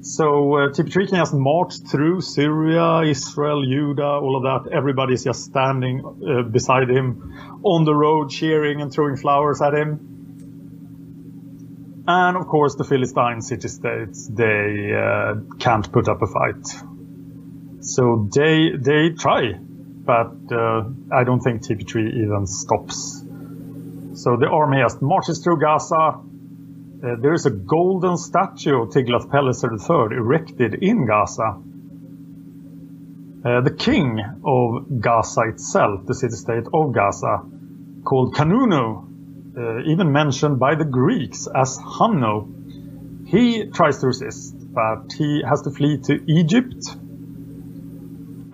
[0.00, 4.72] So uh, TP3 can just march through Syria, Israel, Judah, all of that.
[4.72, 10.08] Everybody's just standing uh, beside him on the road, cheering and throwing flowers at him.
[12.06, 16.66] And of course, the Philistine city-states, they uh, can't put up a fight.
[17.80, 23.24] So they they try, but uh, I don't think TP3 even stops.
[24.14, 25.94] So the army just marches through Gaza.
[25.94, 31.60] Uh, there is a golden statue of Tiglath-Pileser III erected in Gaza.
[33.44, 37.42] Uh, the king of Gaza itself, the city-state of Gaza,
[38.04, 39.11] called Hanunu,
[39.56, 42.48] uh, even mentioned by the Greeks as Hanno,
[43.26, 46.96] he tries to resist, but he has to flee to Egypt.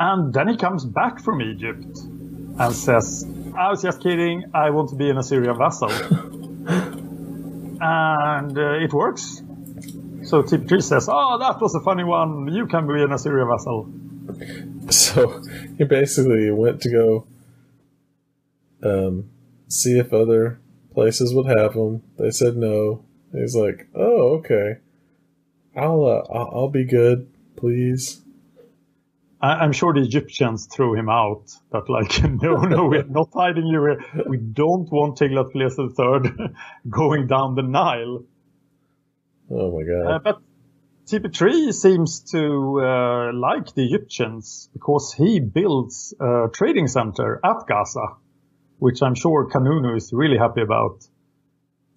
[0.01, 1.99] And then he comes back from Egypt
[2.59, 3.25] and says,
[3.57, 5.91] I was just kidding, I want to be an Assyrian vassal.
[7.81, 9.43] and uh, it works.
[10.25, 13.89] So TP3 says, Oh, that was a funny one, you can be an Assyrian vassal.
[14.91, 15.43] So
[15.77, 17.27] he basically went to go
[18.83, 19.31] um,
[19.69, 20.61] see if other
[20.99, 22.03] places would have him.
[22.19, 23.05] They said no.
[23.33, 24.79] He's like, "Oh, okay.
[25.77, 28.21] I'll uh, I'll, be good, please."
[29.41, 31.45] I- I'm sure the Egyptians threw him out.
[31.71, 34.25] That like, no, no, we're not hiding you here.
[34.27, 36.55] We don't want Tiglath-Pileser III
[36.91, 38.25] going down the Nile.
[39.49, 40.07] Oh my god!
[40.15, 40.37] Uh, but
[41.07, 42.43] TP3 seems to
[42.83, 48.07] uh, like the Egyptians because he builds a trading center at Gaza,
[48.79, 51.05] which I'm sure Hanunu is really happy about.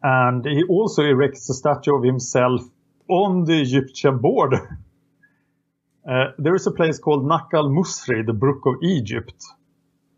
[0.04, 2.62] And he also erects a statue of himself
[3.08, 4.80] on the Egyptian border.
[6.04, 9.36] Uh, there is a place called Nakal Musri, the Brook of Egypt.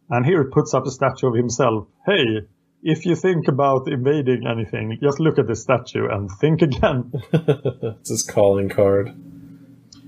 [0.10, 1.88] And here he puts up a statue of himself.
[2.06, 2.48] Hey,
[2.82, 7.12] if you think about invading anything, just look at the statue and think again.
[7.34, 9.14] it's his calling card.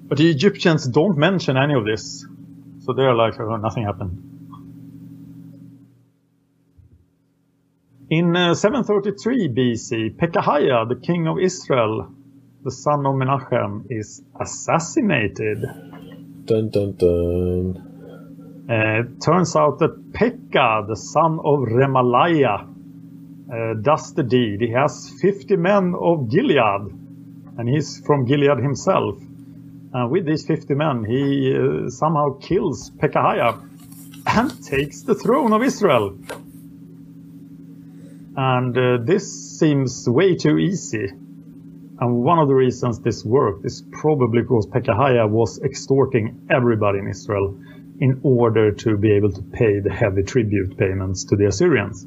[0.08, 2.26] But the Egyptians don't mention any of this.
[2.86, 4.35] So they're like, oh, nothing happened.
[8.08, 12.14] In uh, 733 BC, Pekahiah, the king of Israel,
[12.64, 15.64] the son of Menachem, is assassinated.
[16.46, 18.66] Dun dun dun.
[18.70, 22.68] Uh, it turns out that Pekah, the son of Remaliah,
[23.52, 24.62] uh, does the deed.
[24.62, 26.92] He has 50 men of Gilead,
[27.58, 29.18] and he's from Gilead himself.
[29.94, 33.68] And with these 50 men, he uh, somehow kills Pekahiah
[34.28, 36.16] and takes the throne of Israel.
[38.38, 41.08] And uh, this seems way too easy.
[42.00, 47.08] And one of the reasons this worked is probably because Pekahiah was extorting everybody in
[47.08, 47.58] Israel
[48.02, 52.06] in order to be able to pay the heavy tribute payments to the Assyrians.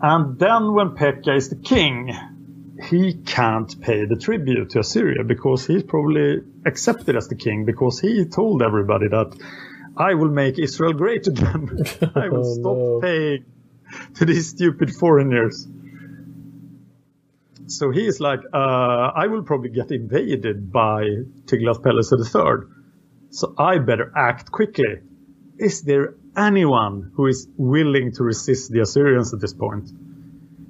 [0.00, 2.14] And then when Pekah is the king,
[2.88, 7.98] he can't pay the tribute to Assyria because he's probably accepted as the king because
[7.98, 9.36] he told everybody that
[9.98, 11.70] I will make Israel great again.
[12.14, 13.00] I will Oh, stop no.
[13.02, 13.44] paying
[14.16, 15.66] to these stupid foreigners.
[17.66, 21.02] So he is like, uh, I will probably get invaded by
[21.46, 22.68] Tiglath-Pileser III.
[23.30, 25.00] So I better act quickly.
[25.58, 29.90] Is there anyone who is willing to resist the Assyrians at this point?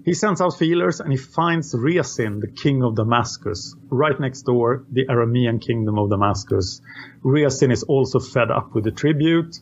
[0.09, 4.87] He sends out feelers and he finds Rezin, the king of Damascus, right next door,
[4.91, 6.81] the Aramean kingdom of Damascus.
[7.23, 9.61] Rezin is also fed up with the tribute.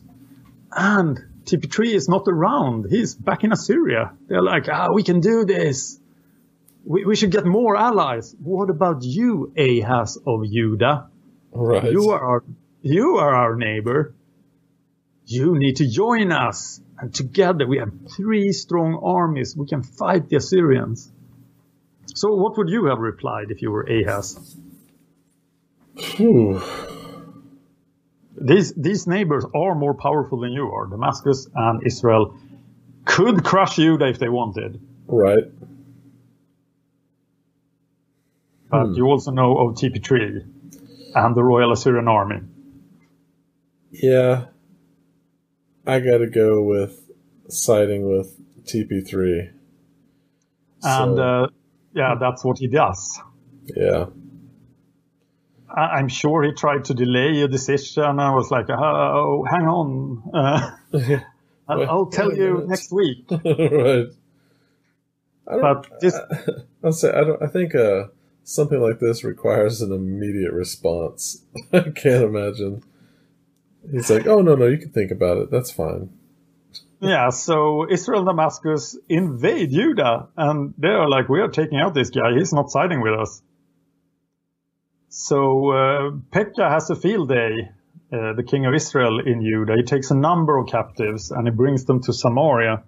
[0.71, 2.85] And TP3 is not around.
[2.89, 4.13] He's back in Assyria.
[4.27, 5.99] They're like, ah, we can do this.
[6.85, 8.33] We, we should get more allies.
[8.41, 11.09] What about you, Ahaz of Judah?
[11.51, 11.91] Right.
[11.91, 12.43] You are our,
[12.81, 14.15] you are our neighbor.
[15.25, 16.79] You need to join us.
[16.99, 19.55] And together we have three strong armies.
[19.55, 21.11] We can fight the Assyrians.
[22.15, 24.57] So what would you have replied if you were Ahaz?
[25.95, 26.61] Whew.
[28.39, 30.87] These, these neighbors are more powerful than you are.
[30.87, 32.37] Damascus and Israel
[33.05, 34.79] could crush Judah if they wanted.
[35.07, 35.45] Right.
[38.69, 38.93] But hmm.
[38.93, 40.45] you also know of TP3
[41.15, 42.41] and the Royal Assyrian Army.
[43.91, 44.45] Yeah.
[45.87, 47.09] I gotta go with
[47.49, 49.49] siding with TP3.
[50.83, 51.47] And So- uh,
[51.93, 53.19] yeah, that's what he does.
[53.75, 54.07] Yeah.
[55.69, 58.19] I- I'm sure he tried to delay a decision.
[58.19, 60.23] I was like, oh, hang on.
[60.33, 60.71] Uh,
[61.69, 63.25] I'll, I'll tell you next week.
[63.31, 64.07] right.
[65.49, 66.15] I don't, But this,
[66.83, 67.41] I'll say I don't.
[67.41, 68.07] I think uh,
[68.43, 71.43] something like this requires an immediate response.
[71.73, 72.83] I can't imagine
[73.91, 75.51] He's like, oh no, no, you can think about it.
[75.51, 76.09] That's fine.
[76.99, 81.93] Yeah, so Israel and Damascus invade Judah, and they are like, we are taking out
[81.93, 82.33] this guy.
[82.37, 83.41] He's not siding with us.
[85.09, 87.69] So uh, Pekah has a field day,
[88.11, 89.75] uh, the king of Israel in Judah.
[89.77, 92.83] He takes a number of captives and he brings them to Samaria.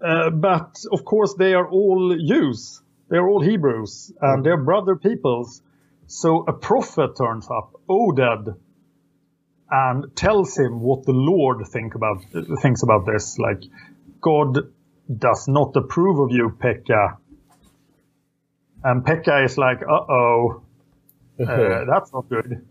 [0.00, 2.82] Uh, but of course, they are all Jews.
[3.08, 5.62] They are all Hebrews and they're brother peoples.
[6.06, 8.56] So a prophet turns up, Oded,
[9.70, 12.24] and tells him what the Lord think about
[12.62, 13.38] thinks about this.
[13.38, 13.62] Like,
[14.20, 14.58] God
[15.14, 17.18] does not approve of you, Pekah.
[18.84, 20.62] And Pekah is like, uh oh,
[21.40, 22.66] uh, that's not good.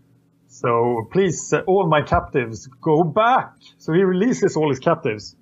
[0.48, 3.52] So please, uh, all my captives, go back.
[3.78, 5.36] So he releases all his captives.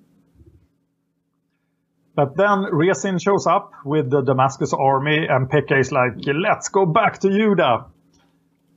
[2.13, 6.85] But then Rezin shows up with the Damascus army, and Pekah is like, let's go
[6.85, 7.85] back to Judah.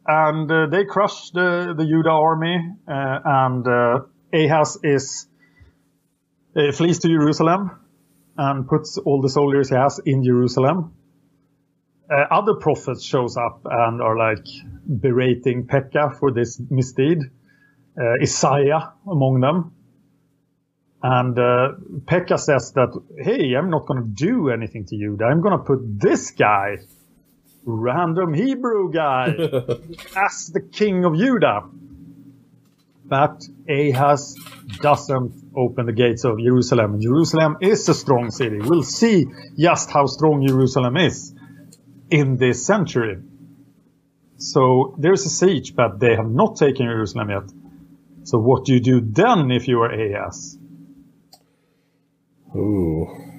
[0.07, 2.57] And uh, they crush the, the Judah army,
[2.89, 4.01] uh, and uh,
[4.33, 5.27] Ahaz is
[6.57, 7.71] uh, flees to Jerusalem
[8.37, 10.95] and puts all the soldiers he has in Jerusalem.
[12.11, 14.47] Uh, other prophets shows up and are like
[15.01, 17.19] berating Pekah for this misdeed.
[17.97, 19.75] Uh, Isaiah among them.
[21.03, 21.37] And
[22.07, 25.19] Pekah says that, hey, I'm not going to do anything to you.
[25.25, 26.77] I'm going to put this guy,
[27.65, 29.27] random Hebrew guy,
[30.17, 31.63] as the king of Judah.
[33.05, 34.37] But Ahaz
[34.81, 37.01] doesn't open the gates of Jerusalem.
[37.01, 38.61] Jerusalem is a strong city.
[38.61, 39.27] We'll see
[39.59, 41.35] just how strong Jerusalem is
[42.09, 43.19] in this century.
[44.37, 47.51] So there's a siege, but they have not taken Jerusalem yet.
[48.25, 50.57] So what do you do then if you are Ahaz?
[52.55, 53.30] Ooh.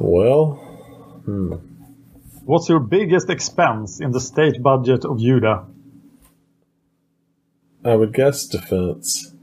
[0.00, 0.52] Well,
[1.24, 1.54] hmm.
[2.44, 5.66] What's your biggest expense in the state budget of Judah?
[7.84, 9.34] I would guess defense.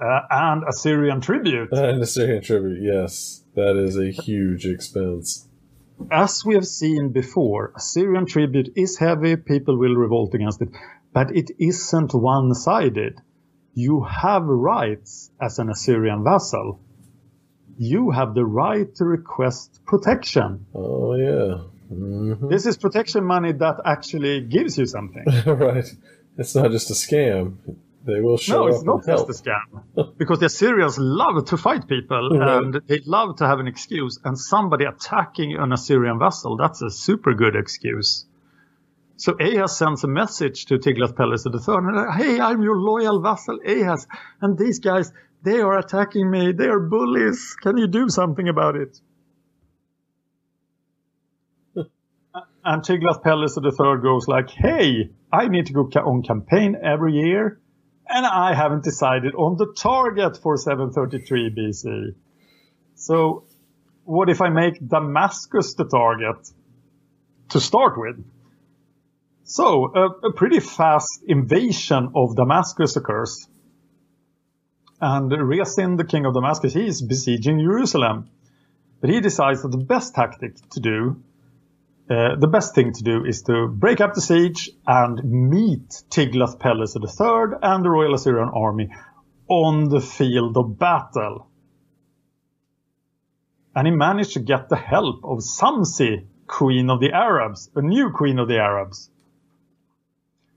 [0.00, 1.68] Uh, and Assyrian tribute.
[1.72, 3.44] And Assyrian tribute, yes.
[3.54, 5.48] That is a huge expense.
[6.10, 10.70] As we have seen before, Assyrian tribute is heavy, people will revolt against it,
[11.12, 13.20] but it isn't one sided.
[13.74, 16.80] You have rights as an Assyrian vassal.
[17.78, 20.66] You have the right to request protection.
[20.74, 21.58] Oh, yeah.
[21.92, 22.48] Mm-hmm.
[22.48, 25.24] This is protection money that actually gives you something.
[25.46, 25.84] right.
[26.38, 27.56] It's not just a scam.
[28.06, 29.28] They will show no, it's up not and help.
[29.28, 30.16] just a scam.
[30.18, 32.62] because the Assyrians love to fight people Right.
[32.62, 34.18] and they love to have an excuse.
[34.24, 38.26] And somebody attacking an Assyrian vassal, that's a super good excuse.
[39.16, 41.76] So Ahaz sends a message to Tiglath-Pileser III.
[41.78, 44.06] and, Hey, I'm your loyal vassal Ahaz.
[44.40, 45.12] And these guys,
[45.44, 46.52] they are attacking me.
[46.52, 47.54] They are bullies.
[47.62, 48.98] Can you do something about it?
[52.64, 57.60] and Tiglath-Pileser III goes like, Hey, I need to go on campaign every year
[58.08, 62.14] and I haven't decided on the target for 733 BC.
[62.96, 63.44] So,
[64.04, 66.36] what if I make Damascus the target
[67.50, 68.24] to start with?
[69.44, 69.86] So,
[70.22, 73.46] a pretty fast invasion of Damascus occurs.
[75.00, 78.30] And Rezin, the king of Damascus, he is besieging Jerusalem.
[79.00, 81.22] But he decides that the best tactic to do
[82.08, 87.00] uh, the best thing to do is to break up the siege and meet Tiglath-Pileser
[87.00, 88.90] III and the Royal Assyrian army
[89.48, 91.48] on the field of battle.
[93.74, 98.10] And he managed to get the help of Samsi, queen of the Arabs, a new
[98.10, 99.10] queen of the Arabs.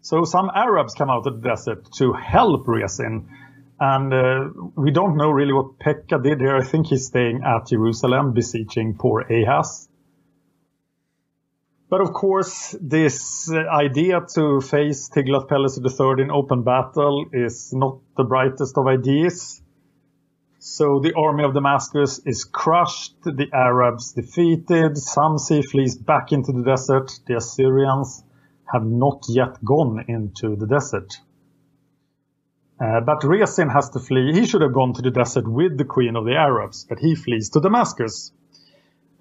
[0.02, 3.30] So some Arabs come out of the desert to help Rezin.
[3.80, 6.56] And uh, we don't know really what Pekah did here.
[6.56, 9.88] I think he's staying at Jerusalem, besieging poor Ahaz.
[11.90, 18.00] But of course, this uh, idea to face Tiglath-Pileser III in open battle is not
[18.18, 19.62] the brightest of ideas.
[20.60, 26.64] So the army of Damascus is crushed, the Arabs defeated, Samsi flees back into the
[26.64, 28.24] desert, the Assyrians
[28.66, 31.20] have not yet gone into the desert.
[32.80, 34.34] Uh, but Rezin has to flee.
[34.34, 37.16] He should have gone to the desert with the queen of the Arabs, but he
[37.16, 38.32] flees to Damascus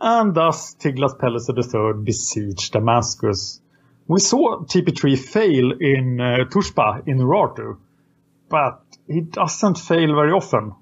[0.00, 3.60] and thus Tiglath-Pileser III besieged Damascus.
[4.06, 7.78] We saw TP3 fail in uh, Tushpa in Urartu,
[8.48, 10.74] but he doesn't fail very often.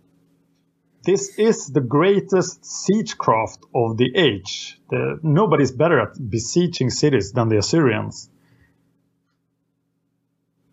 [1.05, 4.81] This is the greatest siegecraft of the age.
[4.91, 8.31] The, nobody's better at besieging cities than the Assyrians.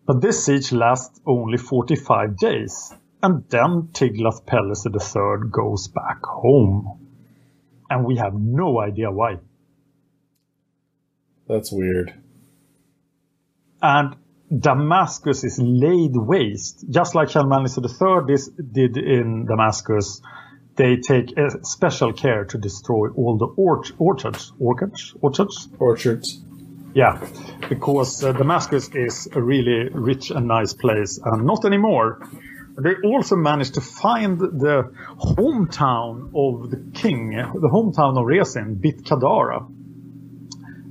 [0.06, 2.92] But this siege lasts only 45 days,
[3.22, 7.02] and then Tiglath-Pileser III goes back home
[7.92, 9.38] and we have no idea why.
[11.46, 12.14] That's weird.
[13.82, 14.16] and
[14.58, 18.36] Damascus is laid waste, just like Shalmaneser III
[18.72, 20.20] did in Damascus.
[20.76, 26.40] They take special care to destroy all the orch- orchards, orchards, orchards, Orchards.
[26.94, 27.26] Yeah,
[27.68, 32.28] because uh, Damascus is a really rich and nice place, and not anymore.
[32.78, 39.04] They also managed to find the hometown of the king, the hometown of Rezin, Bit
[39.04, 39.66] Kadara.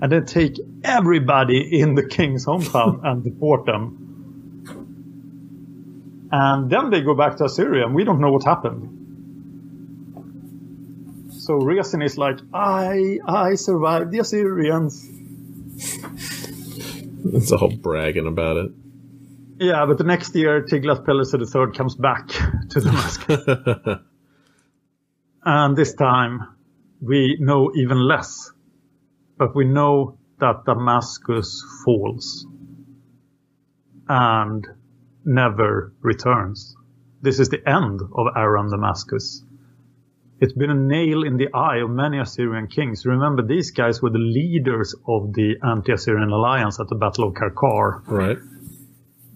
[0.02, 3.98] And they take everybody in the king's hometown and deport them.
[6.32, 9.00] And then they go back to Assyria, and we don't know what happened.
[11.42, 15.21] So Rezin is like, I, I survived the Assyrians.
[17.34, 18.72] It's all bragging about it.
[19.60, 22.30] Yeah, but the next year, Tiglath-Pileser III comes back
[22.70, 23.44] to Damascus.
[25.46, 26.48] and this time,
[27.00, 28.52] we know even less.
[29.38, 32.46] But we know that Damascus falls
[34.08, 34.68] and
[35.24, 36.76] never returns.
[37.22, 39.44] This is the end of Aram Damascus.
[40.42, 43.06] It's been a nail in the eye of many Assyrian kings.
[43.06, 48.02] Remember, these guys were the leaders of the anti-Assyrian alliance at the Battle of Karkar.
[48.08, 48.40] Right.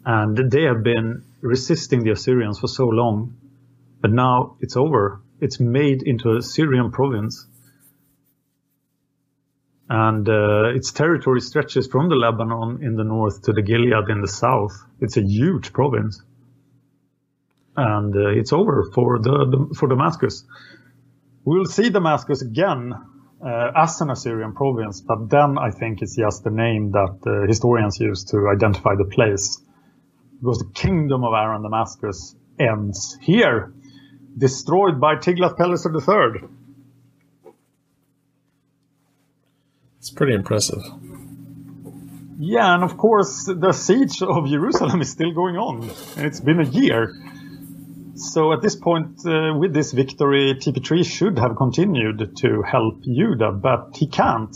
[0.03, 3.38] And they have been resisting the Assyrians for so long.
[4.01, 5.22] But now it's over.
[5.39, 7.45] It's made into a Syrian province.
[9.88, 14.22] And uh, its territory stretches from the Lebanon in the north to the Gilead in
[14.22, 14.74] the south.
[14.99, 16.20] It's a huge province.
[17.78, 20.43] And uh, it's over for the, the for Damascus.
[21.45, 22.91] We'll see Damascus again
[23.45, 27.47] uh, as an Assyrian province, but then I think it's just the name that uh,
[27.47, 29.61] historians use to identify the place
[30.39, 33.73] because the kingdom of Aram Damascus ends here,
[34.35, 36.49] destroyed by Tiglath-Pileser III.
[39.99, 40.81] It's pretty impressive.
[42.39, 46.59] Yeah, and of course the siege of Jerusalem is still going on, and it's been
[46.59, 47.13] a year.
[48.16, 53.51] So at this point, uh, with this victory, TP3 should have continued to help Judah,
[53.51, 54.55] but he can't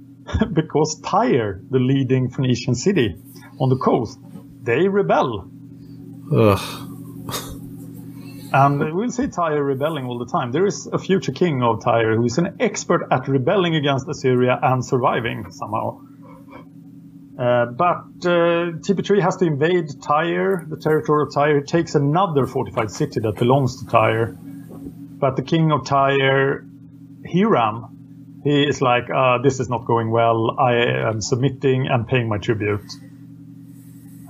[0.52, 3.16] because Tyre, the leading Phoenician city
[3.60, 4.18] on the coast,
[4.62, 5.50] they rebel.
[6.32, 6.88] Ugh.
[8.54, 10.52] And we'll see Tyre rebelling all the time.
[10.52, 14.58] There is a future king of Tyre who is an expert at rebelling against Assyria
[14.62, 16.02] and surviving somehow.
[17.38, 21.62] Uh, but uh, TP3 has to invade Tyre, the territory of Tyre.
[21.62, 24.36] Takes another fortified city that belongs to Tyre.
[24.36, 26.66] But the king of Tyre,
[27.26, 30.58] Hiram, he is like, uh, this is not going well.
[30.58, 30.74] I
[31.08, 32.90] am submitting and paying my tribute.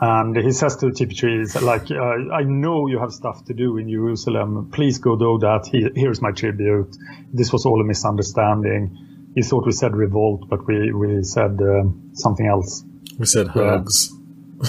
[0.00, 3.88] And he says to TP3, like, uh, I know you have stuff to do in
[3.88, 4.70] Jerusalem.
[4.72, 5.68] Please go do that.
[5.70, 6.96] He, here's my tribute.
[7.32, 9.30] This was all a misunderstanding.
[9.34, 12.84] He thought we said revolt, but we, we said um, something else.
[13.18, 14.12] We said hugs.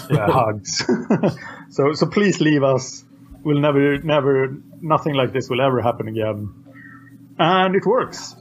[0.09, 0.85] Yeah, hugs.
[1.69, 3.03] so, so please leave us.
[3.43, 6.53] We'll never, never, nothing like this will ever happen again.
[7.37, 8.35] And it works.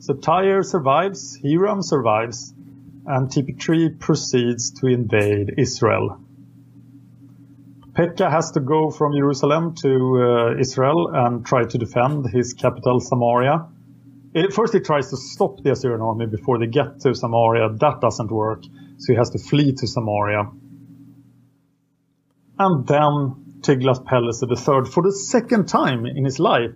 [0.00, 2.52] So Tyre survives, Hiram survives,
[3.06, 6.20] and TP3 proceeds to invade Israel.
[7.94, 9.92] Pekah has to go from Jerusalem to
[10.54, 13.66] uh, Israel and try to defend his capital, Samaria.
[14.32, 17.68] It, first, he tries to stop the Assyrian army before they get to Samaria.
[17.80, 18.62] That doesn't work,
[19.00, 20.50] so he has to flee to Samaria.
[22.58, 26.74] And then Tiglath-Pileser III, for the second time in his life,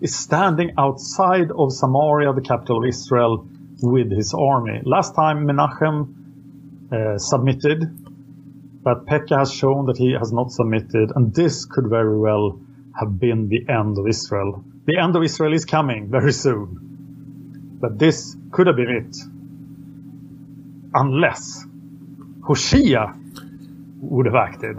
[0.00, 3.48] is standing outside of Samaria, the capital of Israel,
[3.80, 4.80] with his army.
[4.84, 11.32] Last time Menachem uh, submitted, but Pekah has shown that he has not submitted, and
[11.32, 12.60] this could very well
[12.98, 14.64] have been the end of Israel.
[14.86, 19.16] The end of Israel is coming very soon, but this could have been it,
[20.96, 21.64] unless
[22.42, 23.12] Hoshea
[24.00, 24.76] would have acted.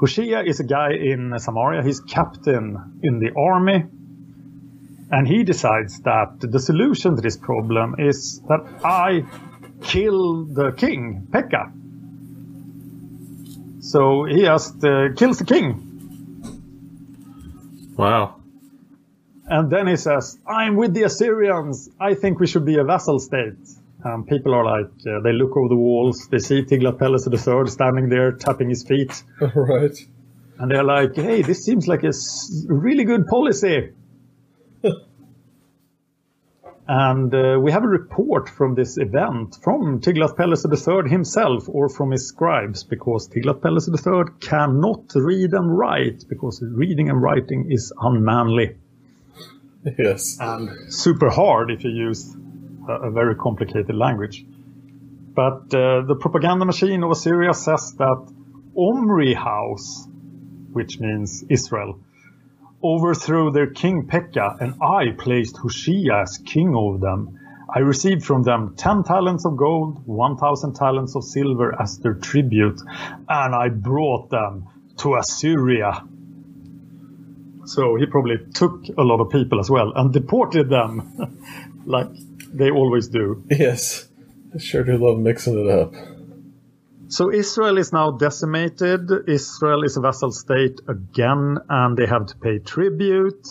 [0.00, 1.82] Hoshea is a guy in Samaria.
[1.82, 3.84] He's captain in the army.
[5.10, 9.24] And he decides that the solution to this problem is that I
[9.82, 11.72] kill the king, Pekah.
[13.80, 15.84] So he just uh, kills the king.
[17.96, 18.36] Wow.
[19.46, 21.88] And then he says, I'm with the Assyrians.
[21.98, 23.56] I think we should be a vassal state.
[24.04, 26.28] And people are like, uh, they look over the walls.
[26.28, 29.22] They see Tiglath-Pileser III standing there, tapping his feet.
[29.40, 29.96] right.
[30.58, 32.12] And they're like, hey, this seems like a
[32.68, 33.90] really good policy.
[36.90, 42.12] And uh, we have a report from this event from Tiglath-Pileser III himself or from
[42.12, 48.76] his scribes because Tiglath-Pileser III cannot read and write because reading and writing is unmanly.
[49.98, 50.38] Yes.
[50.40, 52.34] And super hard if you use
[52.88, 54.44] a, very complicated language.
[55.34, 58.32] But uh, the propaganda machine of Assyria says that
[58.76, 60.06] Omri house,
[60.72, 62.00] which means Israel,
[62.82, 67.38] overthrew their king Pekah, and I placed Hoshea as king over them.
[67.74, 72.80] I received from them 10 talents of gold, 1,000 talents of silver as their tribute,
[73.28, 74.68] and I brought them
[74.98, 76.02] to Assyria.
[77.66, 81.36] So he probably took a lot of people as well and deported them,
[81.84, 82.08] like
[82.52, 83.44] they always do.
[83.50, 84.08] Yes.
[84.54, 85.94] I sure do love mixing it up.
[87.08, 89.10] So Israel is now decimated.
[89.26, 93.46] Israel is a vassal state again, and they have to pay tribute.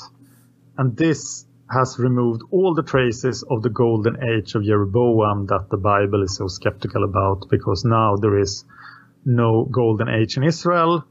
[0.78, 5.78] And this has removed all the traces of the golden age of Jeroboam that the
[5.78, 8.64] Bible is so skeptical about, because now there is
[9.26, 11.04] no golden age in Israel.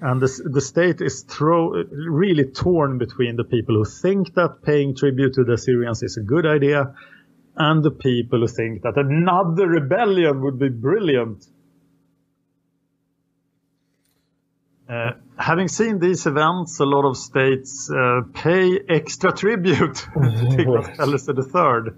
[0.00, 4.96] And the, the state is throw, really torn between the people who think that paying
[4.96, 6.94] tribute to the Assyrians is a good idea
[7.56, 11.44] and the people who think that another rebellion would be brilliant.
[14.88, 21.34] Uh, having seen these events, a lot of states uh, pay extra tribute to Tiglath-Pileser
[21.34, 21.92] III.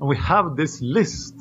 [0.00, 1.34] And we have this list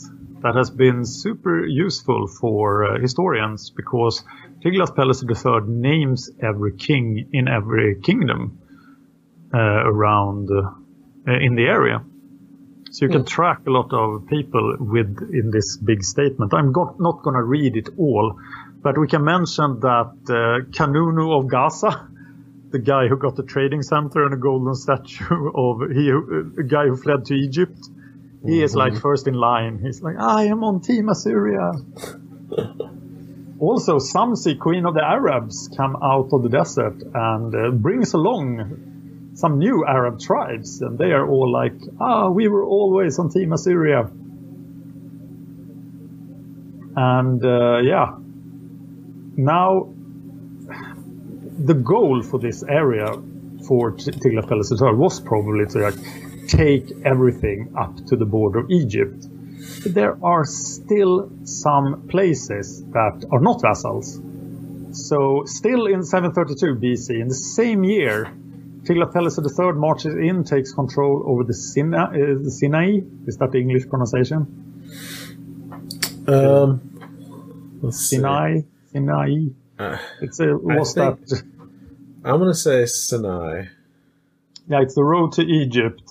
[0.43, 4.23] that has been super useful for uh, historians because
[4.65, 8.59] Tiglath-Pileser III names every king in every kingdom
[9.53, 12.03] uh, around uh, in the area.
[12.89, 16.53] So you can track a lot of people with in this big statement.
[16.53, 18.39] I'm go- not going to read it all,
[18.81, 22.07] but we can mention that uh, Hanunu of Gaza,
[22.71, 26.87] the guy who got the trading center and a golden statue of he, a guy
[26.87, 27.77] who fled to Egypt,
[28.43, 28.63] he mm-hmm.
[28.63, 29.01] is like mm-hmm.
[29.01, 29.77] first in line.
[29.77, 31.71] He's like, I am on Team Assyria.
[33.59, 39.31] also, Samsi, queen of the Arabs, come out of the desert and uh, brings along
[39.35, 43.53] some new Arab tribes, and they are all like, ah, we were always on Team
[43.53, 44.09] Assyria.
[46.97, 48.15] And uh, yeah,
[49.37, 49.93] now
[51.57, 53.07] the goal for this area
[53.67, 59.25] for Tiglath-Pileser was probably to like, take everything up to the border of Egypt.
[59.85, 64.19] There are still some places that are not vassals.
[64.91, 68.31] So, still in 732 BC, in the same year,
[68.83, 72.11] Tiglath-Pileser III marches in, takes control over the, Sina, uh,
[72.43, 72.99] the Sinai.
[73.27, 74.65] Is that the English pronunciation?
[76.27, 76.81] Um,
[77.91, 79.47] Sinai, Sinai.
[79.77, 81.43] Uh, it's a what's that?
[82.23, 83.65] I'm gonna say Sinai.
[84.67, 86.01] Yeah, it's the road to Egypt.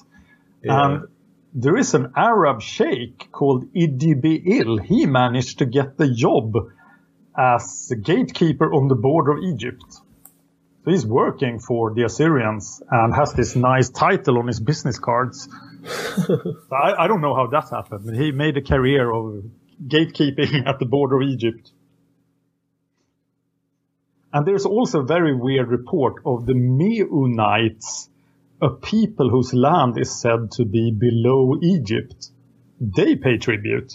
[0.63, 0.85] Yeah.
[0.85, 1.09] And
[1.55, 4.85] there is an Arab sheikh called Idibil.
[4.85, 6.55] He managed to get the job
[7.37, 9.85] as gatekeeper on the border of Egypt.
[9.89, 15.49] So he's working for the Assyrians and has this nice title on his business cards.
[16.73, 18.15] I, I, don't know how that happened.
[18.17, 19.45] He made a career of
[19.87, 21.73] gatekeeping at the border of Egypt.
[24.33, 28.09] And there's also a very weird report of the Meunites,
[28.65, 32.31] a people whose land is said to be below Egypt.
[32.81, 33.93] They pay tribute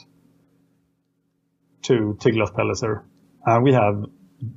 [1.83, 3.03] to Tiglath-Pileser.
[3.45, 4.05] And we have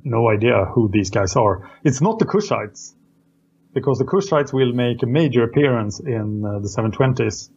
[0.03, 1.71] no idea who these guys are.
[1.83, 2.93] It's not the Kushites,
[3.73, 7.49] because the Kushites will make a major appearance in uh, the 720s,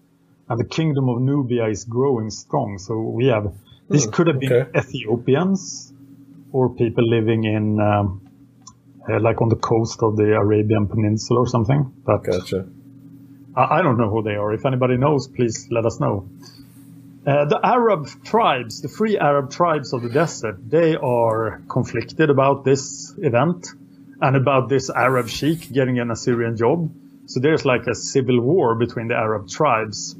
[0.49, 2.79] and the kingdom of Nubia is growing strong.
[2.79, 3.53] So we have
[3.91, 4.79] these hmm, could have been okay.
[4.79, 5.93] Ethiopians
[6.53, 8.26] or people living in um,
[9.09, 11.93] uh, like on the coast of the Arabian Peninsula or something.
[12.05, 12.67] But gotcha.
[13.57, 14.53] I, I don't know who they are.
[14.53, 16.29] If anybody knows, please let us know.
[17.27, 22.65] Uh, the Arab tribes, the free Arab tribes of the desert, they are conflicted about
[22.65, 23.67] this event
[24.21, 26.89] and about this Arab sheikh getting an Assyrian job.
[27.27, 30.15] So there's like a civil war between the Arab tribes.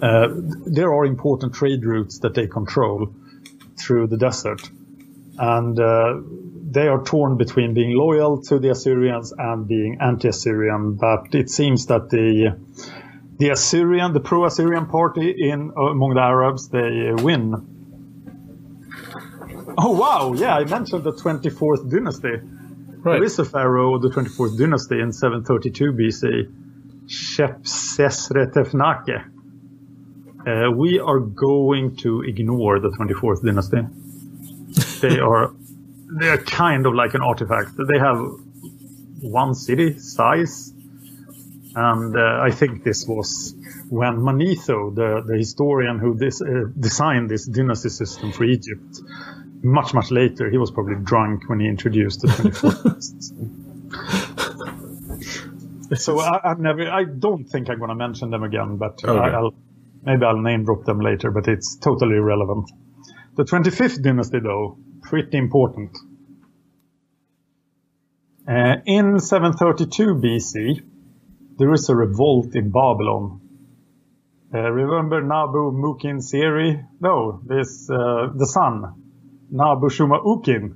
[0.00, 0.28] Uh,
[0.66, 3.14] there are important trade routes that they control
[3.76, 4.62] through the desert.
[5.38, 6.14] And uh,
[6.70, 10.94] they are torn between being loyal to the Assyrians and being anti-Assyrian.
[10.94, 12.56] But it seems that the
[13.38, 17.54] the Assyrian, the pro-Assyrian party in uh, among the Arabs, they win.
[19.78, 20.34] Oh wow!
[20.34, 22.28] Yeah, I mentioned the 24th dynasty.
[22.28, 23.14] Right.
[23.14, 26.52] There is a pharaoh of the 24th dynasty in 732 BC,
[27.06, 29.24] Shepsesretefnake.
[30.46, 33.82] Uh, we are going to ignore the 24th dynasty.
[35.08, 35.52] they are
[36.10, 37.72] they are kind of like an artifact.
[37.76, 38.18] They have
[39.20, 40.72] one city size
[41.74, 43.54] and uh, I think this was
[43.88, 49.00] when Manetho, the, the historian who this, uh, designed this dynasty system for Egypt,
[49.62, 53.54] much, much later, he was probably drunk when he introduced the 24th system.
[55.96, 59.12] so I, have never, I don't think I'm going to mention them again, but uh,
[59.12, 59.34] okay.
[59.36, 59.54] I'll,
[60.04, 62.70] Maybe I'll name drop them later, but it's totally irrelevant.
[63.36, 64.78] The 25th dynasty, though,
[65.08, 65.96] pretty important.
[68.46, 70.82] Uh, in 732 BC,
[71.58, 73.40] there is a revolt in Babylon.
[74.54, 76.82] Uh, remember Nabu Mukin Seri?
[77.00, 78.94] No, this uh, the son,
[79.50, 80.74] Nabu Shuma Ukin.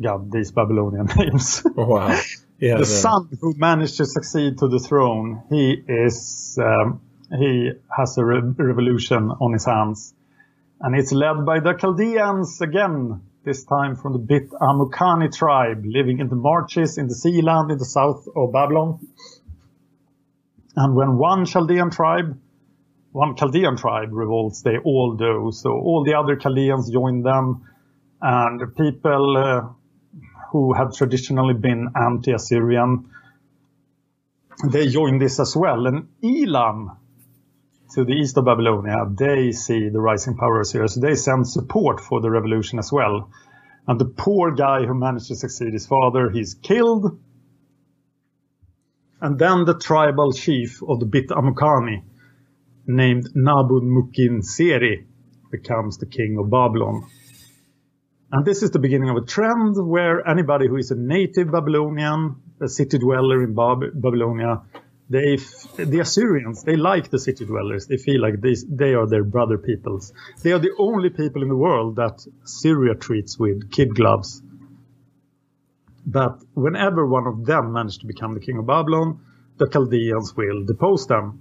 [0.00, 1.64] God, these Babylonian names.
[1.76, 2.20] Oh, wow.
[2.60, 8.18] Yeah, the son who managed to succeed to the throne, he is um, he has
[8.18, 10.14] a re- revolution on his hands,
[10.80, 13.22] and it's led by the Chaldeans again.
[13.44, 17.70] This time from the Bit Amukani tribe, living in the marches in the sea land
[17.70, 18.98] in the south of Babylon.
[20.76, 22.38] And when one Chaldean tribe,
[23.12, 25.50] one Chaldean tribe revolts, they all do.
[25.52, 27.64] So all the other Chaldeans join them,
[28.20, 29.62] and people uh,
[30.50, 33.08] who have traditionally been anti-Assyrian,
[34.70, 35.86] they join this as well.
[35.86, 36.97] And Elam,
[37.94, 41.48] to the east of Babylonia, they see the rising power of Assyria, so they send
[41.48, 43.30] support for the revolution as well.
[43.86, 47.18] And the poor guy who managed to succeed his father, he's killed.
[49.20, 52.02] And then the tribal chief of the Bit Amukani,
[52.86, 55.06] named Nabun Mukin Seri,
[55.50, 57.06] becomes the king of Babylon.
[58.30, 62.36] And this is the beginning of a trend where anybody who is a native Babylonian,
[62.60, 64.60] a city dweller in Bab- Babylonia,
[65.10, 65.36] they,
[65.76, 67.86] the Assyrians, they like the city dwellers.
[67.86, 70.12] They feel like these, they are their brother peoples.
[70.42, 74.42] They are the only people in the world that Syria treats with kid gloves.
[76.06, 79.20] But whenever one of them managed to become the king of Babylon,
[79.56, 81.40] the Chaldeans will depose them.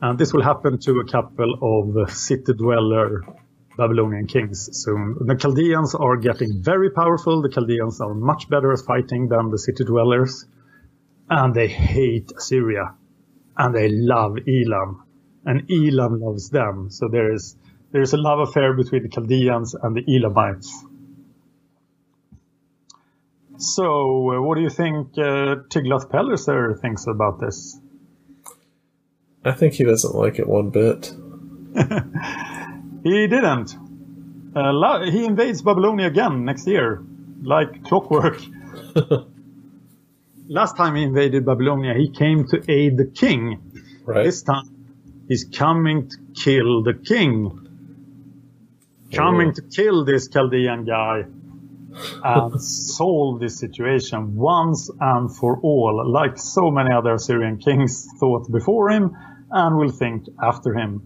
[0.00, 3.22] And this will happen to a couple of city dweller
[3.76, 5.16] Babylonian kings soon.
[5.20, 7.42] The Chaldeans are getting very powerful.
[7.42, 10.46] The Chaldeans are much better at fighting than the city dwellers.
[11.28, 12.94] And they hate Assyria.
[13.56, 15.04] And they love Elam.
[15.44, 16.90] And Elam loves them.
[16.90, 17.56] So there is,
[17.92, 20.84] there is a love affair between the Chaldeans and the Elamites.
[23.56, 27.78] So, uh, what do you think uh, Tiglath-Pileser thinks about this?
[29.44, 31.12] I think he doesn't like it one bit.
[33.04, 33.76] He didn't.
[34.56, 37.04] Uh, he invades Babylonia again next year,
[37.42, 38.40] like clockwork.
[40.48, 43.72] Last time he invaded Babylonia, he came to aid the king.
[44.04, 44.24] Right.
[44.24, 44.68] This time,
[45.28, 47.60] he's coming to kill the king.
[49.12, 49.52] Coming Oh.
[49.52, 51.24] to kill this Chaldean guy
[52.24, 52.60] and
[52.94, 58.90] solve this situation once and for all, like so many other Assyrian kings thought before
[58.90, 59.16] him
[59.50, 61.00] and will think after him.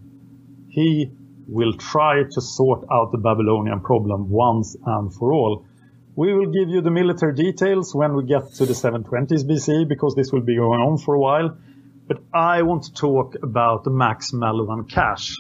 [0.68, 1.12] He
[1.47, 5.64] will try to sort out the Babylonian problem once and for all.
[6.18, 10.16] We will give you the military details when we get to the 720s BC because
[10.16, 11.56] this will be going on for a while.
[12.08, 15.36] But I want to talk about the Max Mallowan cache.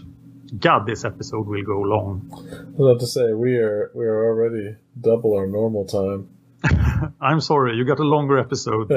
[0.56, 2.30] God, this episode will go long.
[2.32, 6.28] I was about to say we are we are already double our normal time.
[7.20, 8.88] I'm sorry, you got a longer episode.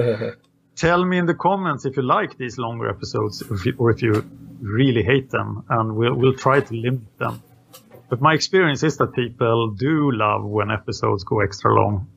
[0.76, 3.90] Tell me in the comments if you like these longer episodes or if you, or
[3.90, 4.24] if you
[4.62, 7.42] really hate them, and we'll, we'll try to limit them.
[8.12, 12.08] But my experience is that people do love when episodes go extra long.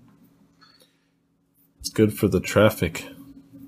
[1.79, 3.07] It's good for the traffic.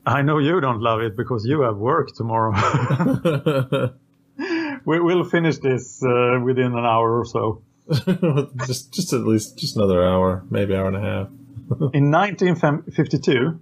[0.05, 2.53] I know you don't love it because you have work tomorrow.
[4.85, 7.63] we, we'll finish this uh, within an hour or so.
[8.67, 11.29] just just at least just another hour, maybe hour and a half.
[11.95, 13.61] In 1952,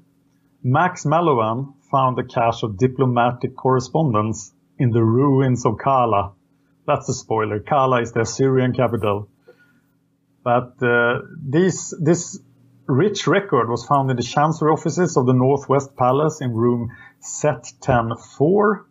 [0.62, 6.32] Max Mallowan found a cache of diplomatic correspondence in the ruins of Kala.
[6.86, 7.60] That's a spoiler.
[7.60, 9.28] Kala is the Assyrian capital.
[10.42, 12.38] But uh, this this
[12.86, 17.72] rich record was found in the chancery offices of the Northwest Palace in room Set
[17.80, 18.84] 10-4.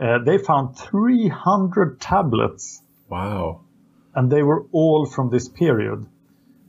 [0.00, 3.60] Uh, they found 300 tablets Wow.
[4.16, 6.04] and they were all from this period.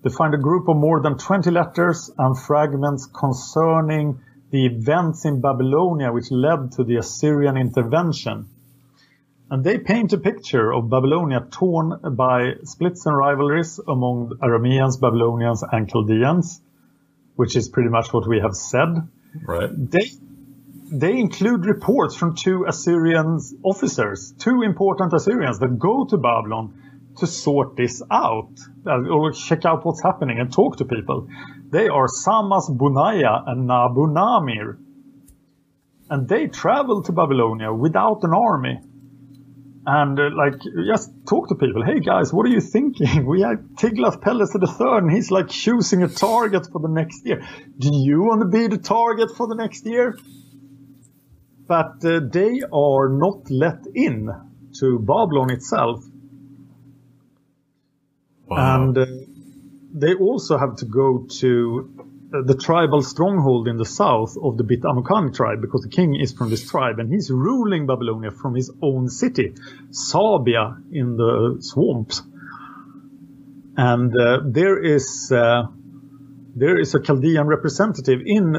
[0.03, 4.19] They find a group of more than 20 letters and fragments concerning
[4.51, 8.45] the events in Babylonia which led to the Assyrian intervention.
[9.55, 15.63] And they paint a picture of Babylonia torn by splits and rivalries among Arameans, Babylonians,
[15.63, 16.59] and Chaldeans,
[17.37, 18.89] which is pretty much what we have said.
[19.47, 19.69] Right.
[19.71, 20.11] They
[20.91, 27.25] they include reports from two Assyrian officers, two important Assyrians that go to Babylon to
[27.25, 28.51] sort this out
[28.85, 31.29] uh, or check out what's happening and talk to people.
[31.69, 34.75] They are Samas Bunaya and Nabu Namir.
[36.09, 38.81] And they travel to Babylonia without an army.
[39.87, 40.55] And uh, like,
[40.87, 41.85] just talk to people.
[41.85, 43.25] Hey guys, what are you thinking?
[43.25, 47.45] We have Tiglath-Pileser the third, and he's like choosing a target for the next year.
[47.77, 50.17] Do you want to be the target for the next year?
[51.67, 54.29] but uh, they are not let in
[54.79, 56.03] to Babylon itself.
[58.45, 58.75] Wow.
[58.75, 59.05] And uh,
[59.93, 62.11] they also have to go to
[62.43, 66.33] the tribal stronghold in the south of the Bit Amukani tribe because the king is
[66.33, 69.53] from this tribe and he's ruling Babylonia from his own city,
[69.91, 72.21] Sabia, in the swamps.
[73.77, 75.63] And uh, there is uh,
[76.55, 78.55] there is a Chaldean representative in.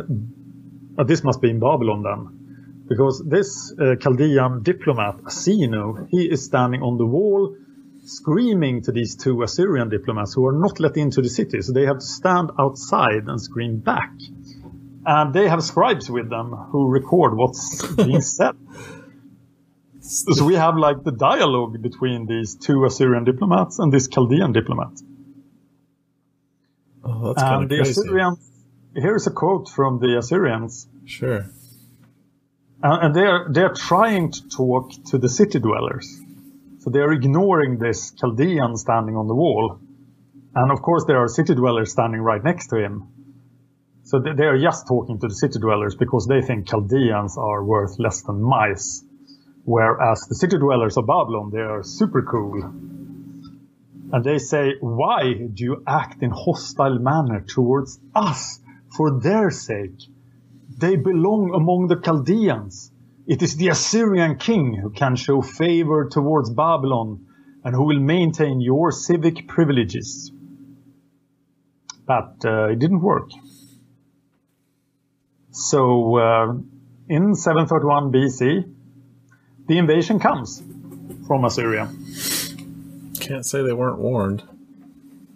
[0.99, 6.45] Uh, this must be in Babylon then, because this uh, Chaldean diplomat Asino, he is
[6.45, 7.57] standing on the wall
[8.07, 11.61] screaming to these two Assyrian diplomats who are not let into the city.
[11.63, 14.13] So they have to stand outside and scream back.
[15.05, 18.55] And they have scribes with them who record what's being said.
[20.01, 24.93] So we have like the dialogue between these two Assyrian diplomats and this Chaldean diplomat.
[27.05, 28.01] oh, that's kind And of the crazy.
[28.01, 28.51] Assyrians,
[28.95, 30.89] here's a quote from the Assyrians.
[31.07, 31.47] Sure.
[32.83, 36.21] Uh, and they're they're trying to talk to the city dwellers.
[36.87, 39.81] So they're ignoring this Chaldean standing on the wall.
[40.55, 43.09] And of course there are city dwellers standing right next to him.
[44.05, 47.99] So they- are just talking to the city dwellers because they think Chaldeans are worth
[47.99, 49.05] less than mice.
[49.65, 52.63] Whereas the city dwellers of Babylon, they are super cool.
[54.13, 58.61] And they say, why do you act in hostile manner towards us
[58.97, 60.01] for their sake?
[60.79, 62.93] They belong among the Chaldeans.
[63.27, 67.27] It is the Assyrian king who can show favor towards Babylon
[67.65, 70.31] and who will maintain your civic privileges.
[72.07, 73.31] But uh, it didn't work.
[75.51, 76.53] So uh,
[77.09, 78.73] in 731 BC,
[79.67, 80.63] the invasion comes
[81.27, 81.91] from Assyria.
[83.21, 84.45] Can't say they weren't warned.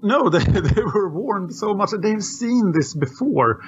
[0.03, 1.91] No, they, they were warned so much.
[1.91, 3.63] That they've seen this before.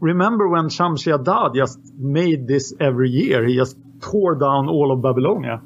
[0.00, 3.46] Remember when Shamshi Adad just made this every year?
[3.46, 5.62] He just tore down all of Babylonia.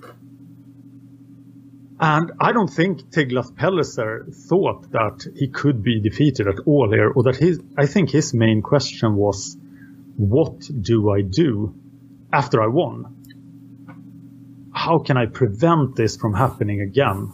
[1.99, 7.25] And I don't think Tiglath-Pileser thought that he could be defeated at all here, or
[7.25, 9.57] that his, I think his main question was,
[10.17, 11.75] what do I do
[12.33, 13.17] after I won?
[14.73, 17.33] How can I prevent this from happening again?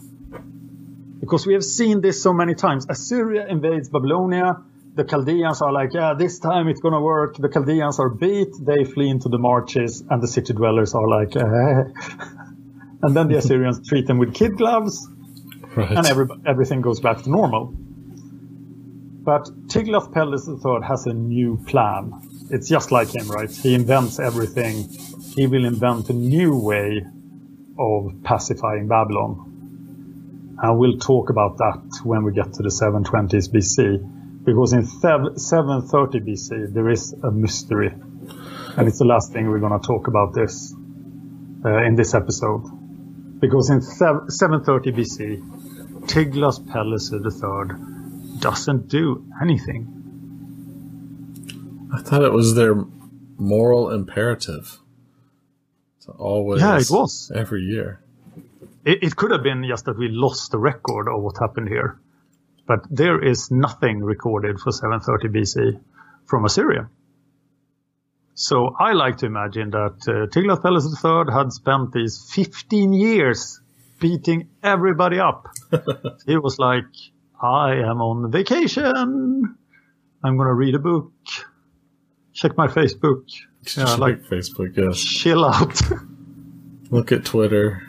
[1.21, 2.87] Because we have seen this so many times.
[2.89, 4.63] Assyria invades Babylonia.
[4.97, 7.37] The Chaldeans are like, yeah, this time it's gonna work.
[7.37, 8.49] The Chaldeans are beat.
[8.59, 11.39] They flee into the marches, and the city dwellers are like, eh.
[13.03, 15.07] and then the Assyrians treat them with kid gloves,
[15.75, 15.91] Right.
[15.91, 17.75] and every, everything goes back to normal.
[19.27, 22.13] But Tiglath-Pileser III has a new plan.
[22.49, 23.51] It's just like him, right?
[23.51, 24.89] He invents everything.
[25.35, 27.05] He will invent a new way
[27.77, 30.55] of pacifying Babylon.
[30.63, 34.16] And we'll talk about that when we get to the 720s BC.
[34.47, 37.91] Because in 730 BC, there is a mystery.
[38.77, 40.73] And it's the last thing we're going to talk about this
[41.65, 42.63] uh, in this episode.
[43.41, 49.93] Because in 730 BC, Tiglath-Pileser III doesn't do anything.
[51.93, 52.85] I thought it was their
[53.35, 54.77] moral imperative
[56.05, 56.61] to always.
[56.61, 57.33] Yeah, it was.
[57.35, 57.99] every year.
[58.85, 61.99] It, it could have been just that we lost the record of what happened here.
[62.67, 65.81] But there is nothing recorded for 730 BC
[66.25, 66.89] from Assyria.
[68.33, 73.59] So I like to imagine that uh, Tiglath-Pileser III had spent these 15 years
[73.99, 75.47] beating everybody up.
[76.27, 76.85] he was like,
[77.41, 79.57] I am on vacation.
[80.23, 81.11] I'm going to read a book.
[82.33, 83.23] Check my Facebook.
[83.75, 84.99] Yeah, like Facebook, yes.
[84.99, 85.81] chill out.
[86.91, 87.81] Look at Twitter.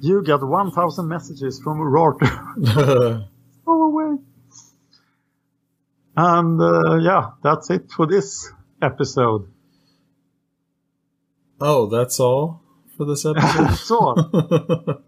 [0.00, 3.28] you got 1,000 messages from Urartu.
[3.64, 4.18] Go away.
[6.16, 8.50] And uh, yeah, that's it for this
[8.82, 9.48] episode.
[11.60, 12.62] oh, that's all
[12.96, 13.74] for this episode?
[13.76, 15.02] so,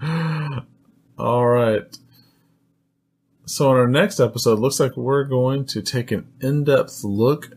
[1.18, 1.98] all right.
[3.46, 7.50] So, in our next episode, looks like we're going to take an in depth look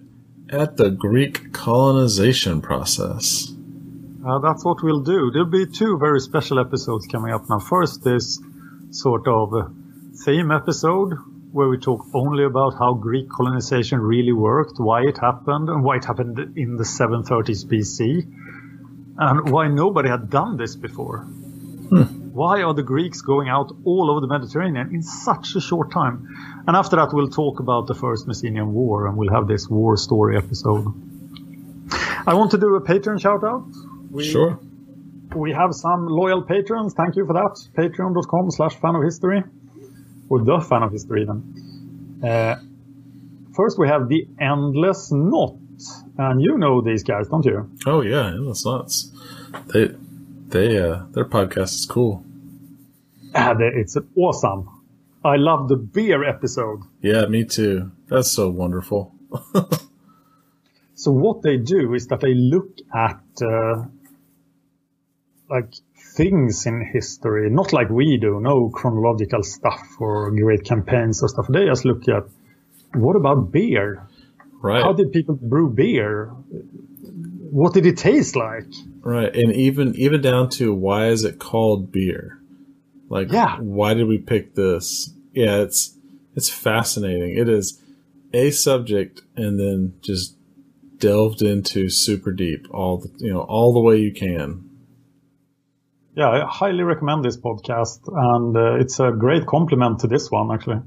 [0.49, 3.51] at the Greek colonization process.
[4.25, 5.31] uh, that's what we'll do.
[5.31, 7.59] There'll be two very special episodes coming up now.
[7.59, 8.39] First, this
[8.91, 9.69] sort of uh,
[10.25, 11.13] theme episode
[11.51, 15.97] where we talk only about how Greek colonization really worked, why it happened, and why
[15.97, 18.25] it happened in the 730s BC,
[19.17, 21.25] and why nobody had done this before.
[22.33, 26.63] Why are the Greeks going out all over the Mediterranean in such a short time?
[26.65, 29.97] And after that, we'll talk about the First Messenian War, and we'll have this war
[29.97, 30.85] story episode.
[32.25, 33.65] I want to do a Patreon shout out.
[34.09, 34.57] We, Sure.
[35.35, 36.93] We have some loyal patrons.
[36.93, 37.57] Thank you for that.
[37.77, 39.43] Patreon.com slash fan of history.
[40.29, 42.19] Or the fan of history even.
[42.23, 42.55] Uh,
[43.55, 45.55] first we have the Endless Knot.
[46.17, 47.69] and you know these guys, don't you?
[47.85, 49.11] Oh yeah, that's nuts.
[49.73, 49.89] They,
[50.47, 52.23] they, uh, their podcast is cool.
[53.33, 54.69] Ah, they- it's awesome.
[55.23, 56.81] I love the beer episode.
[57.01, 57.91] Yeah, me too.
[58.07, 59.13] That's so wonderful.
[60.93, 63.85] So what they do is that they look at uh,
[65.51, 65.73] like
[66.15, 71.47] things in history, not like we do, no chronological stuff or great campaigns or stuff.
[71.49, 72.23] They just look at
[72.93, 74.07] what about beer?
[74.61, 74.81] Right.
[74.83, 76.27] How did people brew beer?
[77.51, 78.65] What did it taste like?
[79.01, 82.39] Right, and even even down to why is it called beer?
[83.09, 83.57] Like, Yeah.
[83.59, 85.13] why did we pick this?
[85.33, 85.97] Yeah, it's
[86.35, 87.35] it's fascinating.
[87.37, 87.81] It is
[88.33, 90.37] a subject, and then just
[90.99, 94.69] delved into super deep, all the you know all the way you can.
[96.15, 100.51] Yeah, I highly recommend this podcast, and uh, it's a great complement to this one
[100.51, 100.81] actually.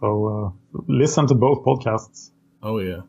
[0.00, 2.30] So uh, listen to both podcasts.
[2.62, 3.02] Oh yeah.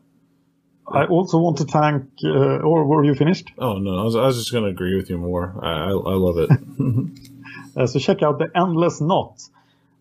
[0.92, 3.52] I also want to thank, uh, or were you finished?
[3.58, 5.54] Oh no, I was, I was just going to agree with you more.
[5.62, 6.50] I I, I love it.
[7.76, 9.40] Uh, so check out the Endless Knot.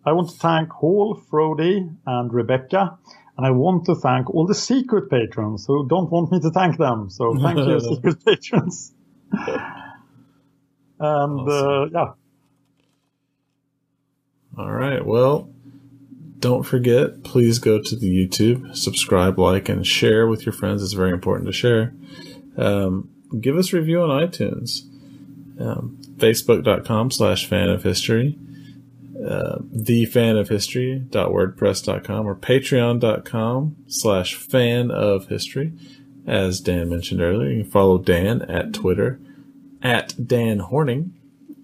[0.04, 2.98] I want to thank Hall, Frody, and Rebecca.
[3.38, 6.78] And I want to thank all the secret patrons who don't want me to thank
[6.78, 7.10] them.
[7.10, 8.94] So thank you, secret patrons.
[11.00, 12.12] and uh, yeah,
[14.58, 15.06] All right.
[15.06, 15.50] Well,
[16.40, 20.82] don't forget, please go to the YouTube, subscribe, like, and share with your friends.
[20.84, 21.94] It's very important to share.
[22.58, 23.10] Um,
[23.40, 24.82] give us a review on iTunes.
[25.60, 28.38] Um, Facebook.com slash fan of history.
[29.16, 35.74] Uh, thefanofhistory.wordpress.com or patreon.com slash fan of history.
[36.26, 39.20] As Dan mentioned earlier, you can follow Dan at Twitter
[39.82, 41.12] at Dan Hörning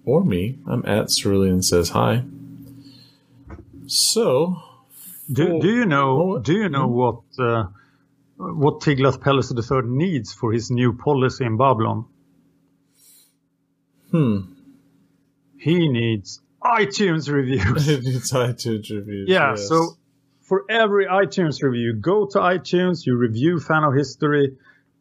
[0.04, 0.58] or me.
[0.66, 2.22] I'm at Cerulean Says Hi.
[3.86, 4.56] So,
[5.32, 6.34] do, do you know?
[6.34, 7.66] Oh, Do you know what uh,
[8.36, 12.04] what Tiglath-Pileser III needs for his new policy in Babylon?
[14.10, 14.38] hmm,
[15.58, 17.88] He needs iTunes reviews.
[17.88, 19.28] it's iTunes reviews.
[19.28, 19.68] Yeah, yes.
[19.68, 19.96] so
[20.42, 24.56] for every iTunes review, go to iTunes, you review Fan of History,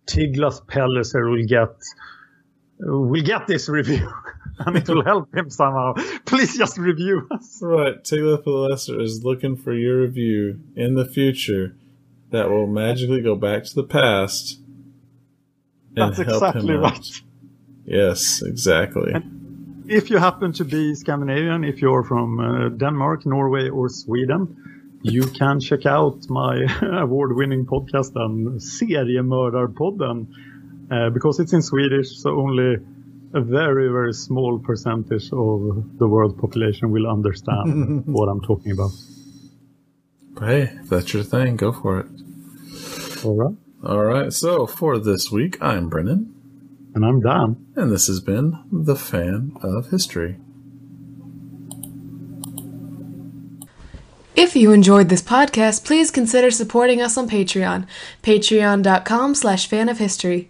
[0.08, 1.70] Tiglath-Pileser will get
[2.80, 4.12] will get this review,
[4.60, 5.94] and it will help him somehow.
[6.26, 7.60] Please just review us.
[7.62, 11.76] right, Tiglath Pileser is looking for your review in the future
[12.32, 14.60] that will magically go back to the past.
[15.96, 16.92] and That's help exactly him out.
[16.92, 17.22] right.
[17.86, 19.14] Yes, exactly.
[19.88, 25.22] If you happen to be Scandinavian, if you're from uh, Denmark, Norway, or Sweden, you
[25.28, 30.28] can check out my award-winning podcast and Seriemördarpodden
[30.92, 32.76] uh, because it's in Swedish, so only
[33.34, 38.92] a very, very small percentage of the world population will understand what I'm talking about.
[40.40, 42.06] Hey, if that's your thing, go for it.
[43.26, 43.56] All right.
[43.84, 46.34] All right, so for this week, I'm Brennan,
[46.96, 47.68] And I'm Dan.
[47.76, 50.38] and this has been The Fan of History.
[54.36, 57.86] If you enjoyed this podcast, please consider supporting us on Patreon.
[58.22, 60.50] Patreon.com slash fan of history.